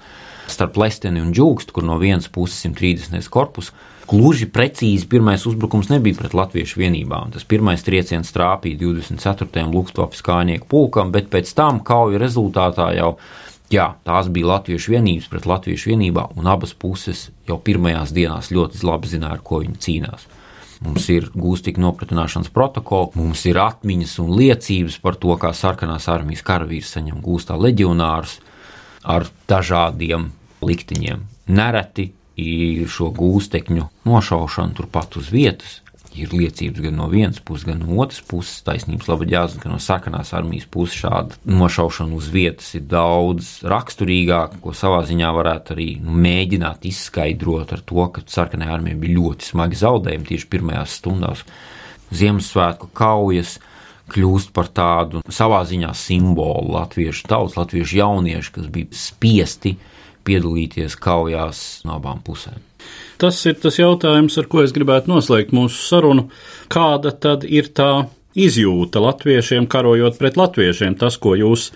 starp 0.47 0.77
Lesteni 0.77 1.21
un 1.23 1.33
Džūkstu, 1.33 1.75
kur 1.75 1.85
no 1.87 1.97
vienas 1.99 2.29
puses 2.31 2.63
130. 2.63 3.29
korpus. 3.31 3.71
Gluži 4.13 4.45
precīzi 4.53 5.07
pirmais 5.09 5.41
uzbrukums 5.49 5.87
nebija 5.89 6.19
pret 6.19 6.35
latviešu 6.37 6.77
vienībām. 6.83 7.31
Tas 7.33 7.47
pirmais 7.49 7.81
trieciens 7.81 8.29
trāpīja 8.35 8.77
24. 8.83 9.63
Luftwaffe 9.73 10.21
kājnieku 10.27 10.67
pulkam, 10.69 11.09
bet 11.15 11.31
pēc 11.33 11.49
tam 11.57 11.79
kauju 11.81 12.21
rezultātā 12.21 12.91
jau 12.93 13.15
jā, 13.73 13.87
tās 14.05 14.29
bija 14.29 14.51
latviešu 14.51 14.93
vienības 14.93 15.31
pret 15.31 15.49
latviešu 15.49 15.95
vienībām, 15.95 16.37
un 16.37 16.51
abas 16.53 16.75
puses 16.77 17.25
jau 17.49 17.57
pirmajās 17.57 18.13
dienās 18.13 18.53
ļoti 18.53 18.85
labi 18.85 19.09
zināja, 19.15 19.39
ar 19.39 19.43
ko 19.49 19.63
viņi 19.65 19.81
cīnās. 19.87 20.29
Mums 20.85 21.09
ir 21.09 21.31
gūstika 21.33 21.81
nopratināšanas 21.81 22.53
protokoli, 22.53 23.15
mums 23.17 23.47
ir 23.49 23.57
atmiņas 23.65 24.17
un 24.21 24.33
liecības 24.37 25.01
par 25.01 25.17
to, 25.17 25.33
kā 25.41 25.55
sarkanās 25.57 26.05
armijas 26.11 26.45
karavīrs 26.45 26.93
saņem 26.99 27.17
gūstā 27.25 27.57
leģionārus 27.57 28.43
ar 29.09 29.25
dažādiem 29.49 30.29
likteņiem. 30.61 31.25
Nereti 31.49 32.11
ir 32.39 32.89
šo 32.89 33.11
gūstekņu 33.13 33.89
nošaušana 34.07 34.77
turpat 34.77 35.17
uz 35.19 35.29
vietas, 35.33 35.79
ir 36.17 36.33
liecības 36.33 36.83
gan 36.85 36.97
no 36.97 37.07
vienas 37.11 37.39
puses, 37.43 37.65
gan 37.67 37.81
no 37.81 37.97
otras 38.03 38.21
puses. 38.25 38.61
Taisnības 38.65 39.09
labā 39.09 39.27
jāzina, 39.29 39.63
ka 39.63 39.71
no 39.71 39.79
sarkanās 39.81 40.33
armijas 40.37 40.67
puses 40.71 40.99
šāda 41.01 41.37
nošaušana 41.49 42.17
uz 42.17 42.29
vietas 42.33 42.69
ir 42.77 42.85
daudz 42.89 43.55
raksturīgāka, 43.69 44.61
ko 44.63 44.75
savā 44.77 45.03
ziņā 45.09 45.33
varētu 45.35 45.75
arī 45.75 45.89
nu, 46.03 46.15
mēģināt 46.25 46.87
izskaidrot 46.89 47.75
ar 47.75 47.83
to, 47.85 48.07
ka 48.13 48.25
sarkanajā 48.29 48.77
armijā 48.77 48.99
bija 49.01 49.19
ļoti 49.19 49.51
smagi 49.51 49.79
zaudējumi 49.83 50.29
tieši 50.31 50.49
pirmajās 50.53 50.97
stundās. 51.01 51.45
Ziemassvētku 52.13 52.91
kaujas 52.93 53.57
kļūst 54.13 54.51
par 54.53 54.69
tādu 54.75 55.23
savā 55.31 55.63
ziņā 55.65 55.93
simbolu 55.97 56.75
latviešu 56.75 57.25
tautas, 57.29 57.57
latviešu 57.57 57.97
jauniešu, 58.01 58.53
kas 58.59 58.69
bija 58.69 58.93
spiesti 58.93 59.77
piedalīties 60.27 60.97
kaujās 61.01 61.83
no 61.87 61.97
abām 61.99 62.21
pusēm. 62.25 62.59
Tas 63.21 63.37
ir 63.47 63.55
tas 63.63 63.77
jautājums, 63.79 64.35
ar 64.39 64.49
ko 64.51 64.63
es 64.63 64.73
gribētu 64.75 65.11
noslēgt 65.11 65.53
mūsu 65.55 65.79
sarunu. 65.85 66.27
Kāda 66.71 67.13
tad 67.15 67.45
ir 67.47 67.69
tā 67.75 68.05
izjūta 68.35 69.03
latviešiem 69.03 69.69
karojot 69.71 70.17
pret 70.19 70.39
latviešiem? 70.39 70.97
Tas, 70.99 71.19
ko 71.21 71.35
jūs 71.39 71.69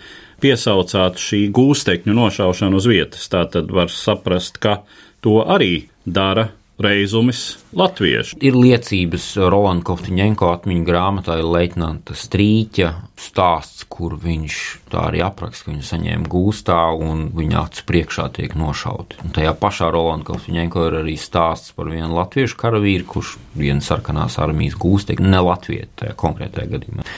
piesaucāt 0.43 1.21
šī 1.21 1.45
gūstekņu 1.55 2.15
nošaušana 2.17 2.77
uz 2.77 2.87
vietas, 2.89 3.27
tā 3.31 3.45
tad 3.51 3.71
var 3.73 3.93
saprast, 3.93 4.59
ka 4.61 4.81
to 5.23 5.39
arī 5.45 5.87
dara 6.05 6.49
reizumis 6.81 7.57
latviešu. 7.77 8.37
Ir 8.45 8.57
liecības 8.57 9.25
Rolanda 9.49 9.85
Kovtiņenko 9.87 10.49
atmiņu 10.53 10.85
grāmatā 10.85 11.39
ir 11.41 11.47
leitnanta 11.49 12.15
Strīķa 12.17 12.91
stāsts, 13.17 13.85
kur 13.89 14.17
viņš 14.21 14.57
tā 14.91 15.07
arī 15.09 15.23
apraksta, 15.25 15.65
ka 15.65 15.73
viņu 15.73 15.87
saņēma 15.87 16.29
gūstā 16.31 16.79
un 17.01 17.27
viņa 17.37 17.63
acu 17.63 17.87
priekšā 17.89 18.27
tiek 18.37 18.53
nošauti. 18.59 19.21
Un 19.25 19.33
tajā 19.37 19.55
pašā 19.57 19.89
Rolanda 19.93 20.29
Kovtiņenko 20.29 20.85
ir 20.89 20.99
arī 21.01 21.17
stāsts 21.21 21.73
par 21.77 21.89
vienu 21.93 22.13
latviešu 22.19 22.59
karavīru, 22.61 23.09
kurš 23.15 23.37
vienu 23.57 23.81
sarkanās 23.85 24.37
armijas 24.43 24.77
gūstekni, 24.77 25.33
ne 25.33 25.41
latviešu 25.49 25.95
tajā 26.03 26.19
konkrētajā 26.19 26.77
gadījumā 26.77 27.09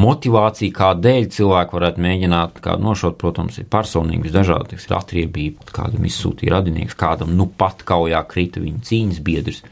motivācija, 0.00 0.74
kādēļ 0.76 1.28
cilvēki 1.32 1.76
varētu 1.76 2.02
mēģināt 2.04 2.62
kādu 2.64 2.86
nošaut, 2.86 3.18
protams, 3.20 3.58
ir 3.60 3.68
personīgi 3.72 4.28
visdažādākais. 4.28 4.88
Ir 4.88 4.96
atriebība, 4.98 5.68
kādam 5.72 6.08
izsūtīja 6.08 6.58
radinieks, 6.58 6.96
kādam 6.98 7.36
nu 7.38 7.48
pat 7.48 7.84
kaujā 7.88 8.22
krita 8.28 8.62
viņa 8.64 8.82
cīņas 8.88 9.22
biedrs. 9.24 9.62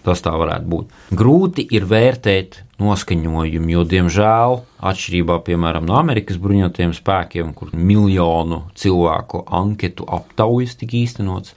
Tas 0.00 0.22
tā 0.24 0.32
varētu 0.32 0.68
būt. 0.72 0.92
Grūti 1.12 1.66
ir 1.76 1.84
vērtēt 1.88 2.62
noskaņojumu, 2.80 3.72
jo, 3.74 3.82
diemžēl, 3.84 4.56
atšķirībā 4.90 5.36
piemēram 5.44 5.84
no 5.88 5.98
Amerikas 5.98 6.40
bruņotajiem 6.40 6.94
spēkiem, 6.96 7.52
kur 7.56 7.74
miljonu 7.76 8.62
cilvēku 8.80 9.44
anketu 9.60 10.08
aptaujas 10.08 10.78
tika 10.80 10.96
īstenots, 11.02 11.52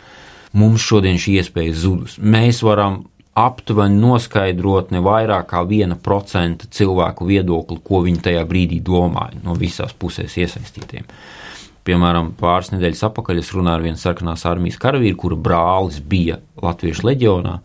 mums 0.60 0.84
šodien 0.84 1.16
šī 1.22 1.38
iespēja 1.40 1.78
zudus. 1.86 2.18
Mēs 2.20 2.60
varam 2.68 3.06
aptuveni 3.34 3.98
noskaidrot 3.98 4.92
ne 4.94 5.02
vairāk 5.04 5.48
kā 5.54 5.64
viena 5.68 5.98
procenta 5.98 6.68
cilvēku 6.70 7.26
viedokli, 7.30 7.80
ko 7.84 8.04
viņi 8.06 8.22
tajā 8.28 8.44
brīdī 8.50 8.80
domāja 8.86 9.42
no 9.44 9.56
visās 9.58 9.96
pusēs 9.98 10.38
iesaistītiem. 10.44 11.08
Piemēram, 11.84 12.32
pāris 12.40 12.72
nedēļas 12.72 13.02
atpakaļ 13.10 13.42
es 13.42 13.50
runāju 13.52 13.82
ar 13.82 13.88
vienu 13.88 14.00
sarkanās 14.00 14.46
armijas 14.48 14.78
karavīru, 14.80 15.18
kura 15.20 15.40
brālis 15.50 15.98
bija 16.00 16.38
Latviešu 16.64 17.10
leģionā. 17.10 17.58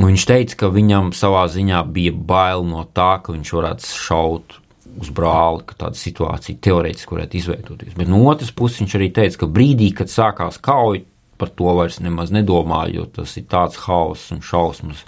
Viņš 0.00 0.24
teica, 0.26 0.56
ka 0.64 0.72
viņam 0.74 1.12
savā 1.14 1.44
ziņā 1.50 1.84
bija 1.94 2.14
bail 2.14 2.64
no 2.66 2.82
tā, 2.94 3.12
ka 3.22 3.34
viņš 3.34 3.52
varētu 3.54 3.92
šaut 4.00 4.58
uz 4.98 5.10
brāli, 5.14 5.62
ka 5.66 5.76
tāda 5.84 5.98
situācija 5.98 6.58
teorētiski 6.66 7.14
varētu 7.14 7.38
izveidoties. 7.38 7.94
Bet 7.98 8.10
no 8.10 8.24
otras 8.30 8.50
puses 8.54 8.82
viņš 8.82 8.96
arī 8.98 9.10
teica, 9.14 9.42
ka 9.44 9.50
brīdī, 9.50 9.92
kad 9.94 10.10
sākās 10.10 10.58
kauja, 10.62 11.04
par 11.40 11.52
to 11.56 11.72
vairs 11.78 12.00
nemaz 12.04 12.32
nedomāju, 12.34 13.00
jo 13.00 13.06
tas 13.20 13.36
ir 13.40 13.48
tāds 13.50 13.80
hauss 13.86 14.30
un 14.34 14.44
šausmas, 14.44 15.02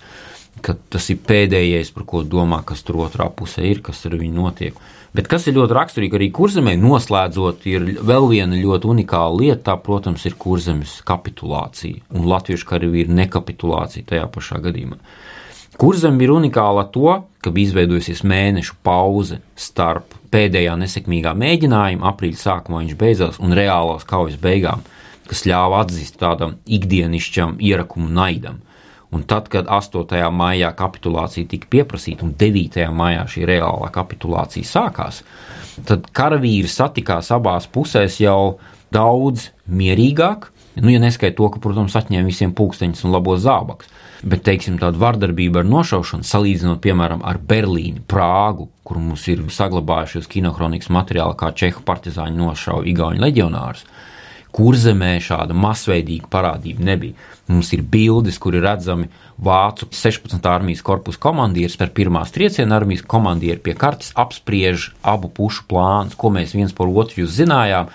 ka 0.65 0.75
tas 0.93 1.09
ir 1.13 1.21
pēdējais, 1.27 1.93
par 1.95 2.07
ko 2.09 2.25
domā, 2.25 2.63
kas 2.67 2.85
tur 2.87 3.03
otrā 3.07 3.29
pusē 3.33 3.65
ir, 3.69 3.83
kas 3.85 4.05
ar 4.09 4.19
viņu 4.21 4.37
notiek. 4.41 4.83
Bet 5.13 5.29
kas 5.29 5.45
ir 5.45 5.59
ļoti 5.59 5.77
raksturīgi 5.77 6.17
arī 6.17 6.31
kurzemē, 6.33 6.73
noslēdzot, 6.81 7.67
ir 7.69 7.85
vēl 8.01 8.31
viena 8.31 8.57
ļoti 8.57 8.89
unikāla 8.95 9.43
lieta, 9.43 9.61
tā, 9.67 9.75
protams, 9.85 10.25
ir 10.29 10.39
kurzemes 10.41 11.01
kapitulācija 11.09 12.01
un 12.17 12.25
latviešu 12.31 12.69
karavīru 12.71 13.13
nekapitulācija 13.19 14.09
tajā 14.09 14.25
pašā 14.33 14.63
gadījumā. 14.65 14.97
Kurzem 15.81 16.17
ir 16.21 16.33
unikāla 16.33 16.87
to, 16.93 17.19
ka 17.45 17.53
bija 17.53 17.71
izveidojusies 17.71 18.25
mēnešu 18.29 18.79
pauze 18.85 19.41
starp 19.57 20.17
pēdējā 20.33 20.79
nesekmīgā 20.81 21.33
mēģinājuma, 21.37 22.09
aprīļa 22.13 22.41
sākumā 22.41 22.83
viņš 22.85 22.99
beidzās, 23.01 23.41
un 23.43 23.57
reālās 23.57 24.09
kaujas 24.09 24.41
beigām 24.41 24.85
kas 25.33 25.47
ļāva 25.49 25.81
atzīt 25.87 26.19
tādam 26.21 26.59
ikdienišķam 26.69 27.57
ierakumu 27.65 28.13
naidam. 28.13 28.61
Un 29.13 29.27
tad, 29.29 29.51
kad 29.53 29.69
8. 29.69 30.09
maijā 30.33 30.71
kapitulācija 30.77 31.49
tika 31.49 31.69
pieprasīta 31.73 32.25
un 32.25 32.33
9. 32.41 32.87
maijā 32.97 33.27
šī 33.29 33.45
reālā 33.49 33.91
kapitulācija 33.93 34.65
sākās, 34.65 35.21
tad 35.89 36.07
karavīri 36.17 36.69
satikās 36.69 37.29
abās 37.37 37.69
pusēs 37.69 38.17
jau 38.23 38.57
daudz 38.93 39.51
mierīgāk. 39.69 40.49
Nu, 40.81 40.89
ja 40.89 41.01
neskaidro 41.03 41.37
to, 41.37 41.51
ka, 41.53 41.61
protams, 41.61 41.97
atņēma 42.01 42.31
visiem 42.31 42.55
pulksteņus 42.57 43.05
un 43.05 43.13
labos 43.13 43.43
zābakus, 43.45 43.91
bet, 44.25 44.41
teiksim, 44.47 44.79
tāda 44.81 44.97
vardarbība 45.01 45.61
ar 45.61 45.69
nošaušanu, 45.69 46.25
salīdzinot, 46.25 46.81
piemēram, 46.81 47.21
ar 47.29 47.37
Berlīnu, 47.37 48.07
Prāgu, 48.09 48.71
kur 48.81 49.01
mums 49.01 49.27
ir 49.29 49.45
saglabājušies 49.53 50.31
kinokronikas 50.33 50.89
materiāli, 50.89 51.37
kā 51.37 51.53
čehu 51.53 51.85
partizāņi 51.85 52.41
nošauja 52.41 52.89
Igaunijas 52.89 53.27
leģionārus, 53.27 53.85
kurzemē 54.53 55.17
šāda 55.25 55.57
masveidīga 55.57 56.29
parādība 56.33 56.85
nebija. 56.85 57.17
Mums 57.49 57.73
ir 57.75 57.83
bildes, 57.83 58.39
kur 58.41 58.55
ir 58.57 58.65
redzami 58.67 59.09
vācu 59.43 59.89
16. 59.91 60.39
armijas 60.49 60.85
korpusa 60.87 61.21
komandieris 61.23 61.79
par 61.81 61.93
pirmās 61.97 62.33
trieciena 62.35 62.77
armijas 62.79 63.05
komandieru 63.09 63.63
pie 63.65 63.75
kartes 63.79 64.13
apspriež 64.17 64.91
abu 65.03 65.33
pušu 65.33 65.67
plānus, 65.71 66.17
ko 66.17 66.31
mēs 66.35 66.55
viens 66.57 66.75
par 66.77 66.91
otru 66.93 67.25
jūs 67.25 67.39
zinājām. 67.41 67.91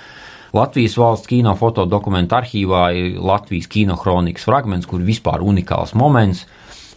Latvijas 0.58 0.96
valsts 0.98 1.30
kino 1.30 1.54
fotodokumentu 1.60 2.38
arhīvā 2.38 2.84
ir 2.98 3.20
Latvijas 3.22 3.70
kinohronikas 3.70 4.48
fragments, 4.48 4.88
kur 4.89 5.04
vispār 5.04 5.43
unikāls 5.46 5.93
moments. 5.96 6.46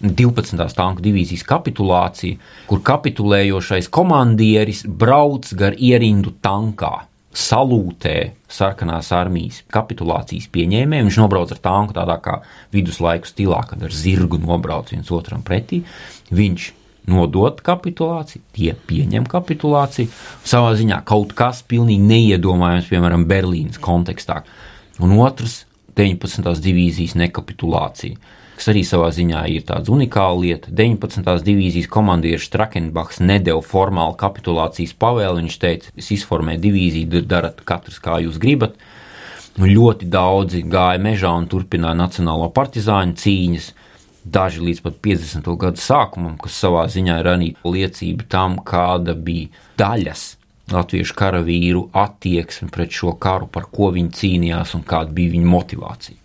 12. 0.01 0.57
tanku 0.73 1.05
divīzijas 1.05 1.43
kapitulācija, 1.45 2.39
kur 2.71 2.81
kapitulējošais 2.81 3.91
komandieris 3.93 4.87
brauc 4.89 5.51
gar 5.61 5.77
ierindu 5.77 6.33
tankā 6.41 7.10
salūtē 7.37 8.33
sarkanās 8.51 9.13
armijas 9.15 9.61
kapitulācijas 9.71 10.49
pieņēmējiem. 10.51 11.07
Viņš 11.07 11.19
nobrauc 11.21 11.53
ar 11.55 11.63
tanku 11.63 11.95
tādā 11.95 12.17
kā 12.23 12.41
viduslaiku 12.75 13.31
stilā, 13.31 13.63
kad 13.71 13.83
ar 13.87 13.95
zirgu 13.95 14.41
nobrauc 14.43 14.91
viens 14.91 15.11
otram 15.15 15.45
pretī. 15.47 15.85
Viņš 16.35 16.73
nodot 17.11 17.63
kapitulāciju, 17.65 18.43
tie 18.55 18.75
pieņem 18.75 19.29
kapitulāciju. 19.31 20.11
Savā 20.47 20.75
ziņā 20.79 21.01
kaut 21.09 21.35
kas 21.39 21.63
pilnīgi 21.67 22.03
neiedomājams, 22.07 22.91
piemēram, 22.91 23.27
Berlīnas 23.31 23.81
kontekstā. 23.83 24.43
Un 25.01 25.17
otrs- 25.19 25.65
19. 25.99 26.61
divīzijas 26.61 27.17
nekapitulācija 27.19 28.19
kas 28.61 28.69
arī 28.75 28.83
savā 28.85 29.09
ziņā 29.17 29.47
ir 29.55 29.65
tāds 29.65 29.89
unikāla 29.89 30.37
lieta. 30.43 30.73
19. 30.77 31.25
divīzijas 31.47 31.89
komandieris 31.89 32.51
Trakenbachs 32.53 33.23
nedēļa 33.25 33.65
formālu 33.65 34.19
kapitulācijas 34.21 34.93
pavēli. 35.01 35.47
Viņš 35.47 35.57
teica, 35.63 35.93
es 35.97 36.11
izformēju 36.19 36.61
divīziju, 36.67 37.23
darat 37.25 37.63
katrs 37.65 37.97
kā 38.05 38.19
jūs 38.21 38.37
gribat. 38.43 38.77
Un 39.57 39.73
ļoti 39.73 40.11
daudzi 40.13 40.61
gāja 40.69 41.01
mežā 41.01 41.33
un 41.41 41.49
turpināja 41.49 41.97
nacionālo 42.03 42.51
partizāņu 42.53 43.17
cīņas. 43.25 43.71
Daži 44.21 44.61
līdz 44.67 44.85
pat 44.85 45.01
50. 45.09 45.51
gadu 45.65 45.81
sākumam, 45.81 46.37
kas 46.41 46.61
savā 46.61 46.85
ziņā 46.93 47.17
ir 47.23 47.31
arī 47.33 47.51
liecība 47.65 48.29
tam, 48.29 48.61
kāda 48.61 49.17
bija 49.17 49.49
daļas 49.81 50.27
latviešu 50.71 51.17
karavīru 51.17 51.89
attieksme 51.97 52.69
pret 52.71 52.93
šo 52.95 53.17
karu, 53.17 53.49
par 53.49 53.73
ko 53.73 53.89
viņi 53.97 54.13
cīnījās 54.21 54.77
un 54.77 54.85
kāda 54.87 55.17
bija 55.17 55.39
viņa 55.39 55.55
motivācija. 55.57 56.20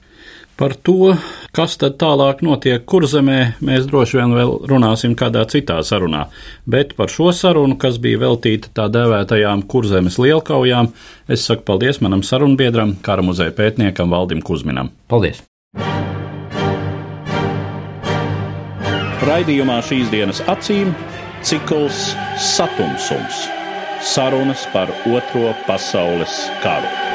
Par 0.56 0.72
to, 0.88 1.18
kas 1.52 1.74
tad 1.76 1.98
tālāk 2.00 2.40
notiek 2.46 2.86
kurzemē, 2.88 3.40
mēs 3.60 3.90
droši 3.90 4.22
vien 4.22 4.36
vēl 4.38 4.54
runāsim 4.72 5.12
kādā 5.20 5.42
citā 5.52 5.82
sarunā, 5.84 6.30
bet 6.64 6.94
par 6.96 7.12
šo 7.12 7.34
sarunu, 7.36 7.76
kas 7.76 7.98
bija 8.00 8.22
veltīta 8.22 8.72
tā 8.72 8.86
dēvētajām 8.94 9.66
kurzemes 9.68 10.16
lielkaujām, 10.16 10.94
es 11.28 11.44
saku 11.44 11.68
paldies 11.68 12.00
manam 12.00 12.24
sarunbiedram, 12.24 12.96
kara 13.04 13.26
muzeja 13.26 13.52
pētniekam 13.58 14.16
Valdim 14.16 14.40
Kusminam. 14.48 14.94
Paldies! 15.12 15.44
Raidījumā 19.26 19.82
šīs 19.84 20.08
dienas 20.14 20.40
acīm 20.48 20.96
cikls 21.44 22.14
Satumsums- 22.40 23.44
sarunas 24.14 24.64
par 24.72 24.88
Otro 25.04 25.52
pasaules 25.68 26.46
karu. 26.64 27.15